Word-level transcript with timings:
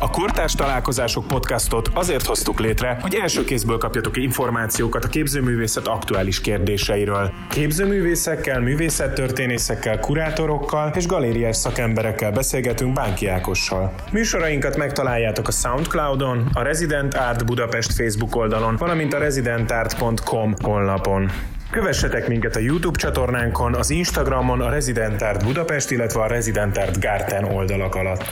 A 0.00 0.10
Kortárs 0.10 0.54
Találkozások 0.54 1.26
podcastot 1.26 1.88
azért 1.94 2.26
hoztuk 2.26 2.60
létre, 2.60 2.98
hogy 3.00 3.14
első 3.14 3.44
kézből 3.44 3.78
kapjatok 3.78 4.16
információkat 4.16 5.04
a 5.04 5.08
képzőművészet 5.08 5.86
aktuális 5.86 6.40
kérdéseiről. 6.40 7.32
Képzőművészekkel, 7.50 8.60
művészettörténészekkel, 8.60 10.00
kurátorokkal 10.00 10.92
és 10.96 11.06
galériás 11.06 11.56
szakemberekkel 11.56 12.32
beszélgetünk 12.32 12.92
Bánki 12.92 13.26
Ákossal. 13.26 13.94
Műsorainkat 14.12 14.76
megtaláljátok 14.76 15.48
a 15.48 15.52
Soundcloudon, 15.52 16.48
a 16.52 16.62
Resident 16.62 17.14
Art 17.14 17.46
Budapest 17.46 17.92
Facebook 17.92 18.36
oldalon, 18.36 18.76
valamint 18.76 19.14
a 19.14 19.18
residentart.com 19.18 20.54
honlapon. 20.62 21.30
Kövessetek 21.70 22.28
minket 22.28 22.56
a 22.56 22.58
YouTube 22.58 22.98
csatornánkon, 22.98 23.74
az 23.74 23.90
Instagramon 23.90 24.60
a 24.60 24.70
Resident 24.70 25.44
Budapest, 25.44 25.90
illetve 25.90 26.20
a 26.20 26.26
Resident 26.26 26.76
Art 26.76 27.00
Garten 27.00 27.44
oldalak 27.44 27.94
alatt. 27.94 28.24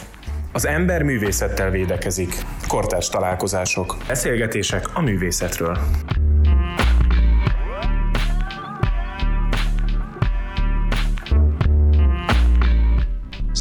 Az 0.52 0.66
ember 0.66 1.02
művészettel 1.02 1.70
védekezik. 1.70 2.34
Kortárs 2.68 3.08
találkozások. 3.08 3.96
Beszélgetések 4.06 4.84
a 4.94 5.00
művészetről. 5.00 5.78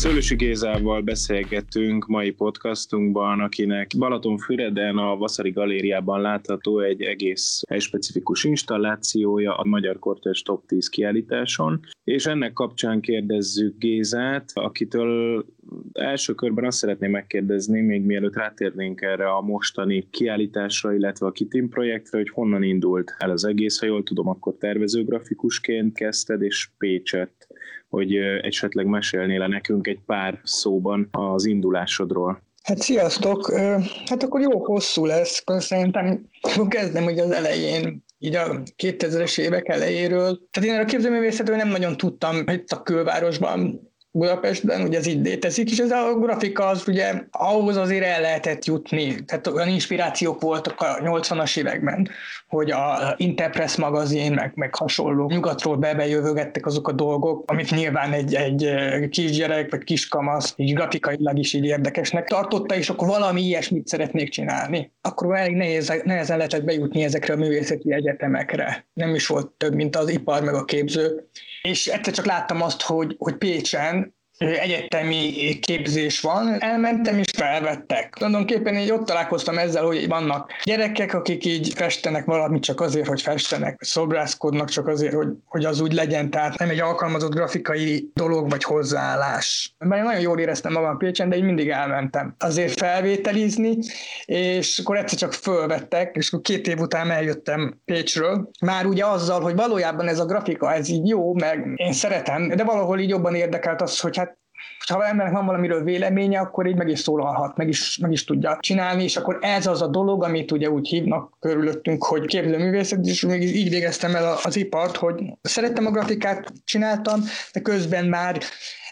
Szőlősi 0.05 0.35
Gézával 0.35 1.01
beszélgetünk 1.01 2.05
mai 2.07 2.31
podcastunkban, 2.31 3.39
akinek 3.39 3.91
Balatonfüreden 3.97 4.97
a 4.97 5.15
Vaszari 5.15 5.51
Galériában 5.51 6.21
látható 6.21 6.79
egy 6.79 7.01
egész 7.01 7.61
specifikus 7.77 8.43
installációja 8.43 9.55
a 9.55 9.65
Magyar 9.65 9.99
Kortárs 9.99 10.41
Top 10.41 10.65
10 10.65 10.89
kiállításon, 10.89 11.79
és 12.03 12.25
ennek 12.25 12.53
kapcsán 12.53 13.01
kérdezzük 13.01 13.77
Gézát, 13.77 14.51
akitől 14.53 15.45
első 15.93 16.33
körben 16.33 16.65
azt 16.65 16.77
szeretném 16.77 17.11
megkérdezni, 17.11 17.81
még 17.81 18.01
mielőtt 18.01 18.35
rátérnénk 18.35 19.01
erre 19.01 19.29
a 19.29 19.41
mostani 19.41 20.07
kiállításra, 20.09 20.93
illetve 20.93 21.25
a 21.25 21.31
Kitin 21.31 21.69
projektre, 21.69 22.17
hogy 22.17 22.29
honnan 22.29 22.63
indult 22.63 23.15
el 23.17 23.29
az 23.29 23.45
egész, 23.45 23.79
ha 23.79 23.85
jól 23.85 24.03
tudom, 24.03 24.27
akkor 24.27 24.55
tervezőgrafikusként 24.57 25.93
kezdted, 25.93 26.41
és 26.41 26.69
Pécset 26.77 27.47
hogy 27.95 28.15
esetleg 28.41 28.85
mesélnél 28.85 29.41
-e 29.41 29.47
nekünk 29.47 29.87
egy 29.87 29.99
pár 30.05 30.39
szóban 30.43 31.07
az 31.11 31.45
indulásodról. 31.45 32.41
Hát 32.63 32.77
sziasztok! 32.77 33.51
Hát 34.05 34.23
akkor 34.23 34.41
jó 34.41 34.65
hosszú 34.65 35.05
lesz, 35.05 35.43
szerintem 35.45 36.29
kezdem 36.67 37.03
hogy 37.03 37.19
az 37.19 37.31
elején, 37.31 38.03
így 38.17 38.35
a 38.35 38.61
2000-es 38.83 39.39
évek 39.39 39.67
elejéről. 39.67 40.39
Tehát 40.51 40.69
én 40.69 40.79
a 40.79 40.85
képzőművészetről 40.85 41.55
nem 41.55 41.67
nagyon 41.67 41.97
tudtam 41.97 42.43
itt 42.47 42.71
a 42.71 42.81
külvárosban 42.81 43.89
Budapestben, 44.17 44.81
ugye 44.81 44.97
ez 44.97 45.07
így 45.07 45.25
létezik, 45.25 45.71
és 45.71 45.77
ez 45.77 45.91
a 45.91 46.13
grafika 46.19 46.65
az 46.65 46.87
ugye 46.87 47.13
ahhoz 47.31 47.77
azért 47.77 48.05
el 48.05 48.21
lehetett 48.21 48.65
jutni. 48.65 49.25
Tehát 49.25 49.47
olyan 49.47 49.67
inspirációk 49.67 50.41
voltak 50.41 50.81
a 50.81 50.97
80-as 51.01 51.57
években, 51.57 52.09
hogy 52.47 52.71
a 52.71 53.13
Interpress 53.17 53.75
magazin, 53.75 54.33
meg, 54.33 54.51
meg 54.55 54.75
hasonló 54.75 55.27
nyugatról 55.29 55.75
bebejövögettek 55.75 56.65
azok 56.65 56.87
a 56.87 56.91
dolgok, 56.91 57.51
amit 57.51 57.71
nyilván 57.71 58.13
egy, 58.13 58.35
egy 58.35 58.69
kisgyerek, 59.09 59.71
vagy 59.71 59.83
kiskamasz 59.83 60.53
így 60.55 60.73
grafikailag 60.73 61.37
is 61.37 61.53
így 61.53 61.65
érdekesnek 61.65 62.27
tartotta, 62.27 62.75
és 62.75 62.89
akkor 62.89 63.07
valami 63.07 63.41
ilyesmit 63.41 63.87
szeretnék 63.87 64.29
csinálni. 64.29 64.91
Akkor 65.01 65.35
elég 65.35 65.55
nehéz, 65.55 66.01
nehezen 66.03 66.37
lehetett 66.37 66.63
bejutni 66.63 67.03
ezekre 67.03 67.33
a 67.33 67.37
művészeti 67.37 67.93
egyetemekre. 67.93 68.87
Nem 68.93 69.15
is 69.15 69.27
volt 69.27 69.47
több, 69.47 69.73
mint 69.73 69.95
az 69.95 70.09
ipar, 70.09 70.43
meg 70.43 70.53
a 70.53 70.65
képző 70.65 71.29
és 71.65 71.87
egyszer 71.87 72.13
csak 72.13 72.25
láttam 72.25 72.61
azt, 72.61 72.81
hogy, 72.81 73.15
hogy 73.17 73.35
Pécsen 73.35 74.04
egyetemi 74.37 75.57
képzés 75.59 76.21
van, 76.21 76.61
elmentem 76.61 77.17
és 77.17 77.31
felvettek. 77.37 78.13
Tulajdonképpen 78.17 78.75
így 78.75 78.91
ott 78.91 79.05
találkoztam 79.05 79.57
ezzel, 79.57 79.83
hogy 79.83 80.07
vannak 80.07 80.51
gyerekek, 80.63 81.13
akik 81.13 81.45
így 81.45 81.73
festenek 81.75 82.25
valamit 82.25 82.63
csak 82.63 82.81
azért, 82.81 83.07
hogy 83.07 83.21
festenek, 83.21 83.77
szobrászkodnak 83.83 84.69
csak 84.69 84.87
azért, 84.87 85.13
hogy, 85.13 85.27
hogy 85.45 85.65
az 85.65 85.79
úgy 85.79 85.93
legyen, 85.93 86.29
tehát 86.29 86.57
nem 86.57 86.69
egy 86.69 86.79
alkalmazott 86.79 87.33
grafikai 87.33 88.09
dolog 88.13 88.49
vagy 88.49 88.63
hozzáállás. 88.63 89.75
Mert 89.77 90.03
nagyon 90.03 90.21
jól 90.21 90.39
éreztem 90.39 90.71
magam 90.71 90.97
Pécsen, 90.97 91.29
de 91.29 91.35
így 91.35 91.43
mindig 91.43 91.69
elmentem 91.69 92.35
azért 92.39 92.79
felvételizni, 92.79 93.77
és 94.25 94.79
akkor 94.79 94.97
egyszer 94.97 95.17
csak 95.17 95.33
fölvettek, 95.33 96.15
és 96.15 96.27
akkor 96.27 96.41
két 96.41 96.67
év 96.67 96.79
után 96.79 97.11
eljöttem 97.11 97.81
Pécsről, 97.85 98.49
már 98.61 98.85
ugye 98.85 99.05
azzal, 99.05 99.41
hogy 99.41 99.55
valójában 99.55 100.07
ez 100.07 100.19
a 100.19 100.25
grafika, 100.25 100.73
ez 100.73 100.89
így 100.89 101.07
jó, 101.07 101.33
meg 101.33 101.71
én 101.75 101.93
szeretem, 101.93 102.47
de 102.47 102.63
valahol 102.63 102.99
így 102.99 103.09
jobban 103.09 103.35
érdekelt 103.35 103.81
az, 103.81 103.99
hogy 103.99 104.17
ha 104.89 105.05
embernek 105.05 105.33
van 105.33 105.45
valamiről 105.45 105.83
véleménye, 105.83 106.39
akkor 106.39 106.67
így 106.67 106.75
meg 106.75 106.89
is 106.89 106.99
szólalhat, 106.99 107.57
meg 107.57 107.67
is, 107.67 107.97
meg 107.97 108.11
is 108.11 108.23
tudja 108.23 108.57
csinálni, 108.59 109.03
és 109.03 109.17
akkor 109.17 109.37
ez 109.41 109.67
az 109.67 109.81
a 109.81 109.87
dolog, 109.87 110.23
amit 110.23 110.51
ugye 110.51 110.69
úgy 110.69 110.87
hívnak 110.87 111.37
körülöttünk, 111.39 112.03
hogy 112.03 112.25
képzőművészet, 112.25 113.05
és 113.05 113.25
még 113.25 113.41
így 113.41 113.69
végeztem 113.69 114.15
el 114.15 114.37
az 114.43 114.55
ipart, 114.55 114.95
hogy 114.95 115.23
szerettem 115.41 115.85
a 115.85 115.91
grafikát, 115.91 116.53
csináltam, 116.63 117.21
de 117.53 117.59
közben 117.59 118.05
már 118.05 118.37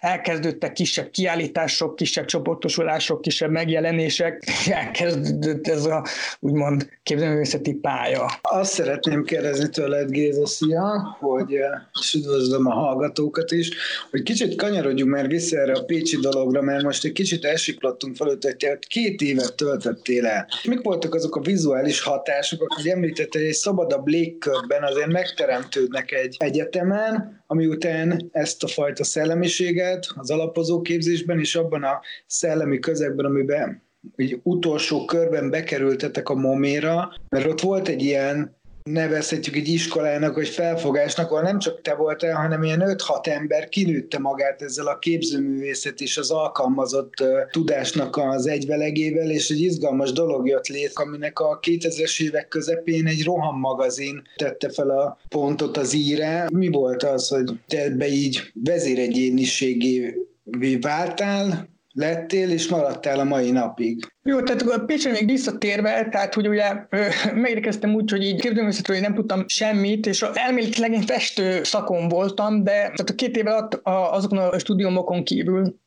elkezdődtek 0.03 0.73
kisebb 0.73 1.09
kiállítások, 1.09 1.95
kisebb 1.95 2.25
csoportosulások, 2.25 3.21
kisebb 3.21 3.51
megjelenések, 3.51 4.43
elkezdődött 4.83 5.67
ez 5.67 5.85
a 5.85 6.05
úgymond 6.39 6.89
képzőművészeti 7.03 7.73
pálya. 7.73 8.31
Azt 8.41 8.73
szeretném 8.73 9.23
kérdezni 9.23 9.69
tőled, 9.69 10.09
Géza, 10.09 10.47
szia, 10.47 11.17
hogy, 11.19 11.53
eh, 11.53 11.69
és 11.99 12.13
üdvözlöm 12.13 12.67
a 12.67 12.73
hallgatókat 12.73 13.51
is, 13.51 13.69
hogy 14.11 14.23
kicsit 14.23 14.55
kanyarodjunk 14.55 15.11
már 15.11 15.27
vissza 15.27 15.57
erre 15.57 15.73
a 15.73 15.83
Pécsi 15.83 16.17
dologra, 16.17 16.61
mert 16.61 16.83
most 16.83 17.05
egy 17.05 17.11
kicsit 17.11 17.45
elsiklottunk 17.45 18.15
fel, 18.15 18.27
hogy 18.27 18.77
két 18.79 19.21
évet 19.21 19.55
töltöttél 19.55 20.25
el. 20.25 20.47
Mik 20.63 20.81
voltak 20.81 21.15
azok 21.15 21.35
a 21.35 21.41
vizuális 21.41 22.01
hatások, 22.01 22.73
hogy 22.73 22.87
említette, 22.87 23.39
hogy 23.39 23.47
egy 23.47 23.53
szabadabb 23.53 24.07
légkörben 24.07 24.83
azért 24.83 25.11
megteremtődnek 25.11 26.11
egy 26.11 26.35
egyetemen, 26.39 27.41
ami 27.47 27.65
után 27.65 28.29
ezt 28.31 28.63
a 28.63 28.67
fajta 28.67 29.03
szellemiséget 29.03 29.92
az 30.15 30.31
alapozó 30.31 30.81
képzésben 30.81 31.39
és 31.39 31.55
abban 31.55 31.83
a 31.83 32.01
szellemi 32.25 32.79
közegben, 32.79 33.25
amiben 33.25 33.83
egy 34.15 34.39
utolsó 34.43 35.05
körben 35.05 35.49
bekerültetek 35.49 36.29
a 36.29 36.35
moméra, 36.35 37.13
mert 37.29 37.45
ott 37.45 37.61
volt 37.61 37.87
egy 37.87 38.01
ilyen 38.01 38.55
nevezhetjük 38.83 39.55
egy 39.55 39.67
iskolának, 39.67 40.35
vagy 40.35 40.47
felfogásnak, 40.47 41.31
ahol 41.31 41.41
nem 41.41 41.59
csak 41.59 41.81
te 41.81 41.93
voltál, 41.93 42.35
hanem 42.35 42.63
ilyen 42.63 42.83
5-6 42.85 43.27
ember 43.27 43.69
kinőtte 43.69 44.19
magát 44.19 44.61
ezzel 44.61 44.87
a 44.87 44.99
képzőművészet 44.99 46.01
és 46.01 46.17
az 46.17 46.31
alkalmazott 46.31 47.13
tudásnak 47.51 48.17
az 48.17 48.47
egyvelegével, 48.47 49.29
és 49.29 49.49
egy 49.49 49.61
izgalmas 49.61 50.11
dolog 50.11 50.47
jött 50.47 50.67
létre, 50.67 51.03
aminek 51.03 51.39
a 51.39 51.59
2000-es 51.59 52.23
évek 52.23 52.47
közepén 52.47 53.07
egy 53.07 53.23
roham 53.23 53.59
magazin 53.59 54.21
tette 54.35 54.69
fel 54.69 54.89
a 54.89 55.17
pontot 55.29 55.77
az 55.77 55.93
íre. 55.93 56.47
Mi 56.53 56.67
volt 56.67 57.03
az, 57.03 57.27
hogy 57.27 57.59
te 57.67 57.83
ebbe 57.83 58.07
így 58.07 58.51
vezéregyéniségé 58.53 60.15
váltál, 60.81 61.72
lettél, 61.93 62.51
és 62.51 62.67
maradtál 62.67 63.19
a 63.19 63.23
mai 63.23 63.51
napig. 63.51 64.13
Jó, 64.23 64.41
tehát 64.41 64.61
a 64.61 64.79
Pécsre 64.85 65.11
még 65.11 65.25
visszatérve, 65.25 66.07
tehát 66.09 66.33
hogy 66.33 66.47
ugye 66.47 66.73
megérkeztem 67.33 67.93
úgy, 67.93 68.11
hogy 68.11 68.23
így 68.23 68.41
képzőművészetről 68.41 68.99
nem 68.99 69.13
tudtam 69.13 69.43
semmit, 69.47 70.05
és 70.05 70.21
elméletileg 70.33 70.91
én 70.91 71.01
festő 71.01 71.63
szakon 71.63 72.07
voltam, 72.07 72.63
de 72.63 72.71
tehát 72.71 73.09
a 73.09 73.15
két 73.15 73.37
év 73.37 73.47
alatt 73.47 73.79
azokon 73.83 74.37
a 74.37 74.59
stúdiumokon 74.59 75.23
kívül 75.23 75.81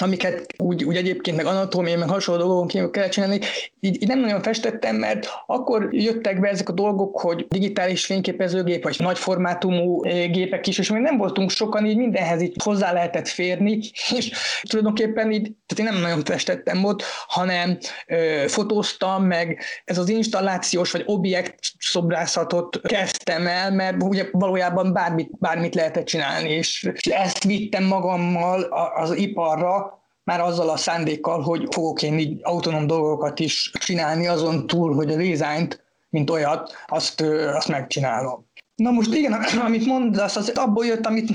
amiket 0.00 0.54
úgy, 0.58 0.84
úgy 0.84 0.96
egyébként 0.96 1.36
meg 1.36 1.46
anatómia, 1.46 1.98
meg 1.98 2.08
hasonló 2.08 2.40
dolgokon 2.40 2.90
kell 2.90 3.08
csinálni, 3.08 3.38
így, 3.80 4.02
így 4.02 4.08
nem 4.08 4.20
nagyon 4.20 4.42
festettem, 4.42 4.96
mert 4.96 5.28
akkor 5.46 5.88
jöttek 5.90 6.40
be 6.40 6.48
ezek 6.48 6.68
a 6.68 6.72
dolgok, 6.72 7.20
hogy 7.20 7.46
digitális 7.48 8.04
fényképezőgép, 8.04 8.82
vagy 8.82 8.96
nagyformátumú 8.98 10.04
eh, 10.04 10.30
gépek 10.30 10.66
is, 10.66 10.78
és 10.78 10.90
még 10.90 11.02
nem 11.02 11.16
voltunk 11.16 11.50
sokan, 11.50 11.86
így 11.86 11.96
mindenhez 11.96 12.42
így 12.42 12.56
hozzá 12.64 12.92
lehetett 12.92 13.28
férni, 13.28 13.80
és 14.16 14.32
tulajdonképpen 14.62 15.32
így, 15.32 15.52
tehát 15.66 15.78
én 15.78 15.84
nem 15.84 16.02
nagyon 16.02 16.24
festettem 16.24 16.84
ott, 16.84 17.02
hanem 17.26 17.78
ö, 18.06 18.44
fotóztam, 18.48 19.24
meg 19.24 19.60
ez 19.84 19.98
az 19.98 20.08
installációs 20.08 20.90
vagy 20.90 21.02
objekt 21.06 21.58
szobrászatot 21.78 22.80
kezdtem 22.82 23.46
el, 23.46 23.70
mert 23.70 24.02
ugye 24.02 24.26
valójában 24.32 24.92
bármit, 24.92 25.30
bármit 25.38 25.74
lehetett 25.74 26.04
csinálni, 26.04 26.48
és 26.48 26.90
ezt 27.10 27.44
vittem 27.44 27.84
magammal 27.84 28.62
az 28.94 29.16
iparra, 29.16 29.87
már 30.28 30.40
azzal 30.40 30.68
a 30.68 30.76
szándékkal, 30.76 31.42
hogy 31.42 31.66
fogok 31.70 32.02
én 32.02 32.18
így 32.18 32.40
autonóm 32.42 32.86
dolgokat 32.86 33.40
is 33.40 33.70
csinálni 33.74 34.26
azon 34.26 34.66
túl, 34.66 34.94
hogy 34.94 35.10
a 35.10 35.16
designt, 35.16 35.82
mint 36.10 36.30
olyat, 36.30 36.72
azt, 36.86 37.20
azt 37.54 37.68
megcsinálom. 37.68 38.46
Na 38.74 38.90
most 38.90 39.14
igen, 39.14 39.32
amit 39.66 39.86
mondasz, 39.86 40.36
az 40.36 40.52
abból 40.54 40.86
jött, 40.86 41.06
amit 41.06 41.30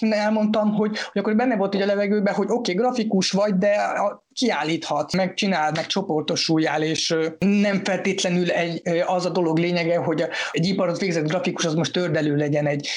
elmondtam, 0.00 0.74
hogy, 0.74 0.98
hogy 0.98 1.20
akkor 1.20 1.36
benne 1.36 1.56
volt 1.56 1.74
ugye 1.74 1.84
a 1.84 1.86
levegőben, 1.86 2.34
hogy 2.34 2.46
oké, 2.50 2.72
okay, 2.72 2.74
grafikus 2.74 3.30
vagy, 3.30 3.58
de 3.58 3.76
kiállíthat, 4.32 5.12
megcsinál, 5.12 5.72
meg 5.72 5.86
csoportosuljál, 5.86 6.82
és 6.82 7.14
nem 7.38 7.84
feltétlenül 7.84 8.50
egy, 8.50 8.82
az 9.06 9.26
a 9.26 9.30
dolog 9.30 9.58
lényege, 9.58 9.96
hogy 9.96 10.24
egy 10.50 10.66
iparot 10.66 10.98
végzett 10.98 11.28
grafikus 11.28 11.64
az 11.64 11.74
most 11.74 11.92
tördelő 11.92 12.36
legyen 12.36 12.66
egy, 12.66 12.88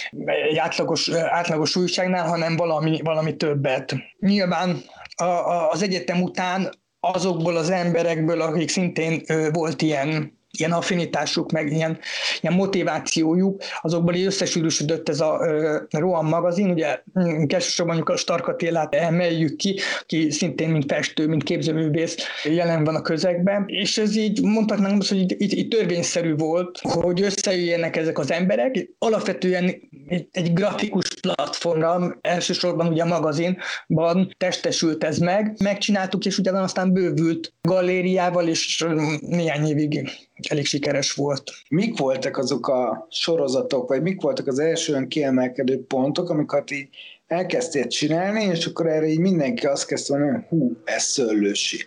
egy 0.50 0.57
átlagos, 0.57 1.09
átlagos 1.09 1.75
újságnál, 1.75 2.27
hanem 2.27 2.56
valami, 2.56 3.00
valami 3.03 3.36
többet. 3.36 3.95
Nyilván 4.19 4.83
a, 5.23 5.69
az 5.69 5.81
egyetem 5.81 6.21
után 6.21 6.69
azokból 7.00 7.56
az 7.56 7.69
emberekből, 7.69 8.41
akik 8.41 8.69
szintén 8.69 9.23
volt 9.51 9.81
ilyen 9.81 10.35
ilyen 10.60 10.72
affinitásuk, 10.72 11.52
meg 11.52 11.72
ilyen, 11.72 12.00
ilyen 12.42 12.56
motivációjuk, 12.56 13.62
azokból 13.81 14.13
így 14.13 14.25
összesűrűsödött 14.25 15.10
ez 15.10 15.19
a 15.19 15.38
uh, 15.40 16.00
Rohan 16.00 16.25
magazin, 16.25 16.69
ugye 16.69 17.00
mm, 17.19 17.44
elsősorban 17.48 18.02
a 18.02 18.16
Stark 18.16 18.48
Attélát 18.48 18.96
emeljük 18.96 19.56
ki, 19.56 19.80
ki 20.06 20.31
szintén 20.31 20.69
mint 20.69 20.92
festő, 20.92 21.28
mint 21.28 21.44
képzőművész 21.44 22.18
jelen 22.44 22.84
van 22.84 22.96
a 22.96 23.02
közegben, 23.02 23.63
és 23.68 23.98
ez 23.98 24.16
így 24.16 24.42
mondhatnánk 24.42 25.02
azt, 25.02 25.10
hogy 25.10 25.19
így, 25.19 25.36
így, 25.38 25.57
így 25.57 25.68
törvényszerű 25.68 26.36
volt, 26.36 26.80
hogy 26.81 27.22
összejöjjenek 27.22 27.96
ezek 27.96 28.19
az 28.19 28.31
emberek, 28.31 28.90
alapvetően 28.98 29.63
egy, 30.08 30.28
egy 30.31 30.54
grafikus 30.54 31.08
platformra, 31.22 32.18
elsősorban 32.22 32.88
ugye 32.88 33.04
a 33.04 33.06
magazinban 33.06 34.36
testesült 34.38 35.04
ez 35.04 35.18
meg, 35.18 35.56
megcsináltuk, 35.63 36.25
és 36.25 36.38
utána 36.38 36.62
aztán 36.62 36.94
bővült 36.94 37.54
galériával, 37.62 38.48
és 38.48 38.86
néhány 39.19 39.68
évig 39.68 40.10
elég 40.50 40.66
sikeres 40.66 41.12
volt. 41.12 41.52
Mik 41.70 42.00
voltak 42.00 42.38
azok 42.38 42.68
a 42.68 43.08
sorozatok, 43.10 43.90
vagy 43.90 44.02
mik 44.02 44.22
voltak 44.22 44.48
az 44.48 44.60
első 44.60 45.08
kiemelkedő 45.08 45.86
pontok, 45.86 46.30
amiket 46.30 46.72
így 46.72 46.88
elkezdtél 47.28 47.88
csinálni, 47.88 48.44
és 48.44 48.66
akkor 48.66 48.88
erre 48.88 49.08
így 49.08 49.20
mindenki 49.20 49.66
azt 49.66 49.88
kezdte 49.88 50.18
mondani, 50.18 50.38
hogy 50.38 50.48
hú, 50.48 50.78
ez 50.84 51.04
szöllősi, 51.04 51.86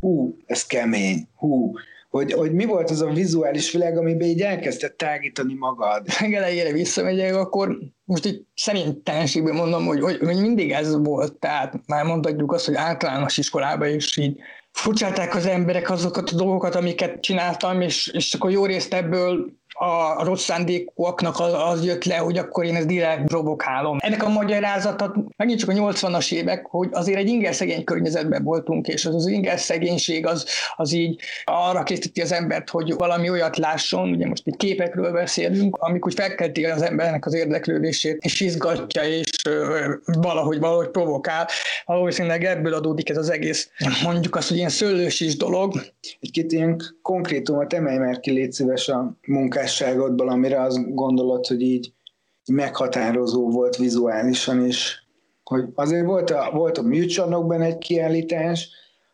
hú, 0.00 0.36
ez 0.46 0.66
kemény, 0.66 1.28
hú, 1.36 1.72
hogy, 2.10 2.32
hogy 2.32 2.52
mi 2.52 2.64
volt 2.64 2.90
az 2.90 3.00
a 3.00 3.10
vizuális 3.10 3.72
világ, 3.72 3.98
amiben 3.98 4.28
így 4.28 4.40
elkezdett 4.40 4.96
tágítani 4.96 5.54
magad? 5.54 6.06
Legelejére 6.20 6.72
visszamegyek, 6.72 7.34
akkor 7.34 7.78
most 8.04 8.26
így 8.26 8.44
szerénytelenségből 8.54 9.52
mondom, 9.52 9.86
hogy, 9.86 10.00
hogy, 10.00 10.18
hogy 10.18 10.40
mindig 10.40 10.70
ez 10.70 10.96
volt, 10.96 11.38
tehát 11.38 11.74
már 11.86 12.04
mondhatjuk 12.04 12.52
azt, 12.52 12.66
hogy 12.66 12.74
általános 12.74 13.38
iskolában 13.38 13.88
is 13.88 14.16
így 14.16 14.40
furcsálták 14.72 15.34
az 15.34 15.46
emberek 15.46 15.90
azokat 15.90 16.30
a 16.30 16.36
dolgokat, 16.36 16.74
amiket 16.74 17.20
csináltam, 17.20 17.80
és, 17.80 18.06
és 18.06 18.34
akkor 18.34 18.50
jó 18.50 18.66
részt 18.66 18.94
ebből 18.94 19.57
a 19.78 20.24
rossz 20.24 20.42
szándékúaknak 20.42 21.40
az, 21.40 21.52
az 21.52 21.84
jött 21.84 22.04
le, 22.04 22.16
hogy 22.16 22.38
akkor 22.38 22.64
én 22.64 22.74
ezt 22.74 22.86
direkt 22.86 23.24
provokálom. 23.24 23.96
Ennek 24.00 24.22
a 24.22 24.28
magyarázatot 24.28 25.14
megint 25.36 25.58
csak 25.58 25.68
a 25.68 25.72
80-as 25.72 26.32
évek, 26.32 26.66
hogy 26.66 26.88
azért 26.92 27.18
egy 27.18 27.28
inger 27.28 27.54
szegény 27.54 27.84
környezetben 27.84 28.42
voltunk, 28.42 28.86
és 28.86 29.06
az, 29.06 29.14
az 29.14 29.26
inger 29.26 29.58
szegénység 29.58 30.26
az, 30.26 30.46
az 30.76 30.92
így 30.92 31.20
arra 31.44 31.82
készíti 31.82 32.20
az 32.20 32.32
embert, 32.32 32.70
hogy 32.70 32.94
valami 32.94 33.30
olyat 33.30 33.56
lásson, 33.56 34.10
ugye 34.10 34.26
most 34.26 34.46
itt 34.46 34.56
képekről 34.56 35.12
beszélünk, 35.12 35.76
amik 35.76 36.06
úgy 36.06 36.14
felkelti 36.14 36.64
az 36.64 36.82
embernek 36.82 37.26
az 37.26 37.34
érdeklődését, 37.34 38.18
és 38.20 38.40
izgatja, 38.40 39.02
és 39.02 39.30
valahogy, 40.04 40.58
valahogy 40.58 40.88
provokál. 40.88 41.48
Valószínűleg 41.84 42.44
ebből 42.44 42.74
adódik 42.74 43.08
ez 43.08 43.16
az 43.16 43.30
egész, 43.30 43.70
mondjuk 44.02 44.36
azt, 44.36 44.48
hogy 44.48 44.56
ilyen 44.56 44.68
szőlős 44.68 45.20
is 45.20 45.36
dolog. 45.36 45.74
Egy-két 46.20 46.52
ilyen 46.52 46.80
konkrétumot 47.02 47.72
emelj 47.72 47.98
már 47.98 48.20
ki, 48.20 48.30
légy 48.30 48.52
szíves 48.52 48.88
a 48.88 49.16
munkás 49.26 49.67
munkásságodból, 49.68 50.28
amire 50.28 50.62
azt 50.62 50.94
gondolod, 50.94 51.46
hogy 51.46 51.60
így 51.60 51.92
meghatározó 52.52 53.50
volt 53.50 53.76
vizuálisan 53.76 54.66
is. 54.66 55.06
Hogy 55.42 55.64
azért 55.74 56.04
volt 56.04 56.30
a, 56.30 56.50
volt 56.52 56.78
a 56.78 56.82
műcsarnokban 56.82 57.62
egy 57.62 57.78
kiállítás, 57.78 58.68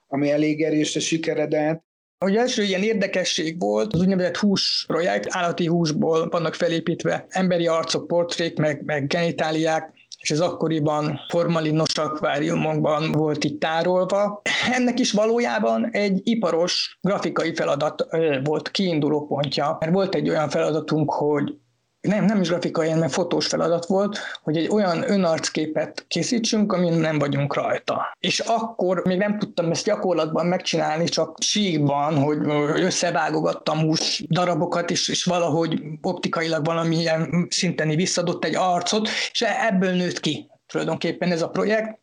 ami 0.08 0.30
elég 0.30 0.62
erős 0.62 0.96
a 0.96 1.00
sikeredet, 1.00 1.82
hogy 2.18 2.36
első 2.36 2.62
ilyen 2.62 2.82
érdekesség 2.82 3.60
volt, 3.60 3.92
az 3.92 4.00
úgynevezett 4.00 4.36
hús 4.36 4.84
projekt, 4.86 5.26
állati 5.28 5.66
húsból 5.66 6.28
vannak 6.28 6.54
felépítve 6.54 7.26
emberi 7.28 7.66
arcok, 7.66 8.06
portrék, 8.06 8.58
meg, 8.58 8.82
meg 8.84 9.06
genitáliák, 9.06 9.92
és 10.24 10.30
ez 10.30 10.40
akkoriban 10.40 11.20
formalinos 11.28 11.98
akváriumokban 11.98 13.12
volt 13.12 13.44
itt 13.44 13.60
tárolva. 13.60 14.42
Ennek 14.72 14.98
is 14.98 15.12
valójában 15.12 15.88
egy 15.90 16.20
iparos 16.22 16.98
grafikai 17.00 17.54
feladat 17.54 18.06
volt 18.44 18.70
kiinduló 18.70 19.26
pontja, 19.26 19.76
mert 19.80 19.92
volt 19.92 20.14
egy 20.14 20.28
olyan 20.28 20.48
feladatunk, 20.48 21.12
hogy 21.12 21.54
nem, 22.06 22.24
nem 22.24 22.40
is 22.40 22.48
grafikai, 22.48 22.88
hanem 22.88 23.08
fotós 23.08 23.46
feladat 23.46 23.86
volt, 23.86 24.18
hogy 24.42 24.56
egy 24.56 24.68
olyan 24.68 25.10
önarcképet 25.10 26.04
készítsünk, 26.08 26.72
amin 26.72 26.92
nem 26.92 27.18
vagyunk 27.18 27.54
rajta. 27.54 28.16
És 28.20 28.38
akkor 28.38 29.02
még 29.04 29.18
nem 29.18 29.38
tudtam 29.38 29.70
ezt 29.70 29.84
gyakorlatban 29.84 30.46
megcsinálni, 30.46 31.04
csak 31.04 31.36
síkban, 31.40 32.16
hogy 32.16 32.38
összevágogattam 32.82 33.78
hús 33.78 34.24
darabokat, 34.28 34.90
és, 34.90 35.08
és 35.08 35.24
valahogy 35.24 35.82
optikailag 36.02 36.64
valamilyen 36.64 37.46
szinten 37.50 37.88
visszadott 37.88 38.44
egy 38.44 38.56
arcot, 38.56 39.08
és 39.30 39.44
ebből 39.68 39.92
nőtt 39.92 40.20
ki 40.20 40.50
tulajdonképpen 40.66 41.30
ez 41.30 41.42
a 41.42 41.48
projekt. 41.48 42.02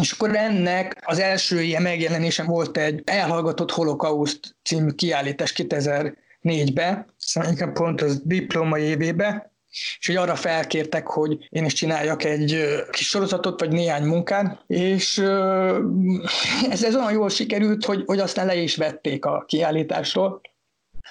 És 0.00 0.12
akkor 0.12 0.36
ennek 0.36 1.02
az 1.06 1.18
első 1.18 1.62
ilyen 1.62 1.82
megjelenésem 1.82 2.46
volt 2.46 2.76
egy 2.76 3.02
elhallgatott 3.04 3.70
holokauszt 3.70 4.56
című 4.62 4.90
kiállítás 4.90 5.52
2000 5.52 6.14
négybe, 6.40 7.06
szerintem 7.16 7.72
pont 7.72 8.00
az 8.00 8.20
diploma 8.24 8.78
évébe, 8.78 9.52
és 9.98 10.06
hogy 10.06 10.16
arra 10.16 10.34
felkértek, 10.34 11.06
hogy 11.06 11.48
én 11.48 11.64
is 11.64 11.72
csináljak 11.72 12.24
egy 12.24 12.64
kis 12.90 13.08
sorozatot, 13.08 13.60
vagy 13.60 13.72
néhány 13.72 14.04
munkát, 14.04 14.64
és 14.66 15.18
ez, 16.70 16.84
ez 16.84 16.96
olyan 16.96 17.12
jól 17.12 17.28
sikerült, 17.28 17.84
hogy, 17.84 18.02
hogy 18.06 18.18
aztán 18.18 18.46
le 18.46 18.54
is 18.54 18.76
vették 18.76 19.24
a 19.24 19.44
kiállításról, 19.46 20.40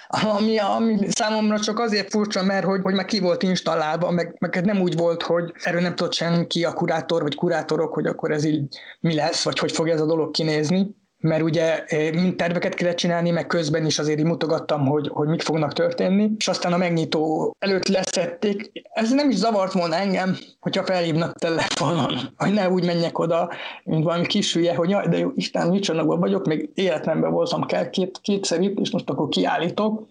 ami, 0.08 0.58
ami 0.58 0.98
számomra 1.10 1.60
csak 1.60 1.80
azért 1.80 2.10
furcsa, 2.10 2.44
mert 2.44 2.66
hogy, 2.66 2.82
hogy 2.82 2.94
meg 2.94 3.06
ki 3.06 3.20
volt 3.20 3.44
installálva, 3.44 4.12
meg, 4.12 4.36
meg 4.40 4.66
nem 4.66 4.82
úgy 4.82 4.96
volt, 4.96 5.24
hogy 5.24 5.54
erről 5.64 5.82
nem 5.82 5.96
tudott 5.96 6.14
senki 6.14 6.66
a 6.66 6.74
kurátor 6.74 7.22
vagy 7.22 7.36
kurátorok, 7.36 7.94
hogy 7.94 8.06
akkor 8.06 8.32
ez 8.32 8.44
így 8.44 8.78
mi 9.00 9.16
lesz, 9.16 9.44
vagy 9.44 9.60
hogy 9.60 9.72
fog 9.72 9.90
ez 9.90 10.02
a 10.02 10.06
dolog 10.06 10.32
kinézni 10.32 10.88
mert 11.20 11.42
ugye 11.42 11.84
mind 12.14 12.36
terveket 12.36 12.74
kellett 12.74 12.96
csinálni, 12.96 13.32
meg 13.32 13.48
közben 13.48 13.86
is 13.86 14.00
azért 14.00 14.20
így 14.20 14.26
mutogattam, 14.26 14.86
hogy, 14.86 15.10
hogy 15.14 15.28
mik 15.28 15.42
fognak 15.42 15.74
történni, 15.74 16.32
és 16.38 16.48
aztán 16.48 16.74
a 16.74 16.78
megnyitó 16.78 17.56
előtt 17.60 17.88
leszették. 17.88 18.72
Ez 18.94 19.12
nem 19.12 19.30
is 19.30 19.36
zavart 19.36 19.72
volna 19.72 19.96
engem, 19.96 20.38
hogyha 20.60 20.84
felhívnak 20.84 21.40
telefonon, 21.40 22.18
hogy 22.38 22.54
ne 22.54 22.70
úgy 22.70 22.86
menjek 22.86 23.20
oda, 23.20 23.52
mint 23.84 24.04
valami 24.04 24.26
kis 24.26 24.54
hülye, 24.54 24.76
hogy 24.76 24.90
jaj, 24.90 25.08
de 25.08 25.18
jó, 25.18 25.32
Isten, 25.36 25.70
mit 25.70 25.88
vagyok, 26.06 26.46
még 26.46 26.70
életemben 26.74 27.32
voltam 27.32 27.66
kell 27.66 27.90
két, 27.90 28.20
kétszer 28.22 28.62
itt, 28.62 28.80
és 28.80 28.92
most 28.92 29.10
akkor 29.10 29.30
kiállítok, 29.30 30.08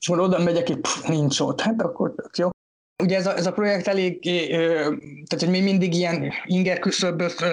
és 0.00 0.08
akkor 0.08 0.22
oda 0.22 0.38
megyek, 0.38 0.80
pff, 0.80 1.06
nincs 1.06 1.40
ott, 1.40 1.60
hát 1.60 1.82
akkor 1.82 2.14
tök 2.14 2.36
jó. 2.36 2.48
Ugye 3.02 3.16
ez 3.16 3.26
a, 3.26 3.36
ez 3.36 3.46
a 3.46 3.52
projekt 3.52 3.86
elég, 3.86 4.20
tehát 5.00 5.38
hogy 5.38 5.48
mi 5.48 5.60
mindig 5.60 5.94
ilyen 5.94 6.32
inger 6.44 6.78
küszöböt 6.78 7.44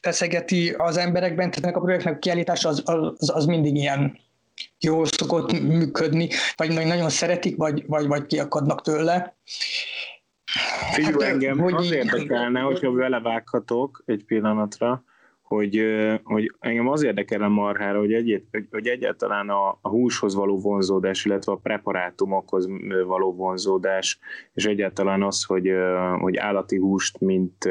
teszegeti 0.00 0.70
az 0.70 0.96
emberekben, 0.96 1.50
tehát 1.50 1.76
a 1.76 1.80
projektnek 1.80 2.14
a 2.14 2.18
kiállítása 2.18 2.68
az, 2.68 2.82
az, 2.84 3.30
az 3.34 3.44
mindig 3.44 3.76
ilyen 3.76 4.18
jól 4.80 5.06
szokott 5.06 5.60
működni, 5.60 6.28
vagy 6.56 6.72
nagyon 6.72 7.10
szeretik, 7.10 7.56
vagy, 7.56 7.84
vagy, 7.86 8.06
vagy 8.06 8.26
kiakadnak 8.26 8.82
tőle. 8.82 9.36
Figyelj, 10.92 11.12
hát, 11.12 11.22
engem 11.22 11.58
hogy 11.58 11.74
az 11.74 11.90
érdekelne, 11.90 12.60
hogyha 12.60 12.90
belevághatok 12.90 14.02
egy 14.06 14.24
pillanatra, 14.24 15.04
hogy, 15.54 15.82
hogy 16.22 16.54
engem 16.58 16.88
az 16.88 17.02
érdekel 17.02 17.42
a 17.42 17.48
marhára, 17.48 17.98
hogy, 17.98 18.12
egy, 18.12 18.44
hogy, 18.50 18.66
hogy 18.70 18.86
egyáltalán 18.86 19.48
a, 19.48 19.78
a 19.80 19.88
húshoz 19.88 20.34
való 20.34 20.60
vonzódás, 20.60 21.24
illetve 21.24 21.52
a 21.52 21.60
preparátumokhoz 21.62 22.68
való 23.06 23.34
vonzódás, 23.34 24.18
és 24.52 24.64
egyáltalán 24.64 25.22
az, 25.22 25.44
hogy, 25.44 25.70
hogy 26.20 26.36
állati 26.36 26.76
húst, 26.76 27.20
mint 27.20 27.68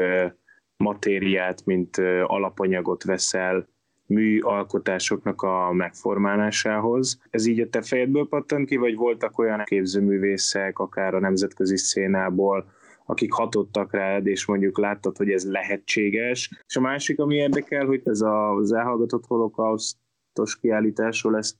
matériát, 0.76 1.64
mint 1.64 1.96
alapanyagot 2.26 3.04
veszel 3.04 3.68
műalkotásoknak 4.06 5.42
a 5.42 5.72
megformálásához. 5.72 7.20
Ez 7.30 7.46
így 7.46 7.60
a 7.60 7.68
te 7.68 7.82
fejedből 7.82 8.28
pattant 8.28 8.68
ki, 8.68 8.76
vagy 8.76 8.96
voltak 8.96 9.38
olyan 9.38 9.62
képzőművészek, 9.64 10.78
akár 10.78 11.14
a 11.14 11.20
nemzetközi 11.20 11.76
szénából, 11.76 12.72
akik 13.06 13.32
hatottak 13.32 13.92
rád, 13.92 14.26
és 14.26 14.46
mondjuk 14.46 14.78
láttad, 14.78 15.16
hogy 15.16 15.30
ez 15.30 15.50
lehetséges. 15.50 16.62
És 16.66 16.76
a 16.76 16.80
másik, 16.80 17.18
ami 17.18 17.34
érdekel, 17.34 17.86
hogy 17.86 18.00
ez 18.04 18.20
az 18.20 18.72
elhallgatott 18.72 19.26
holokausztos 19.26 20.58
kiállításról 20.60 21.36
ezt 21.36 21.56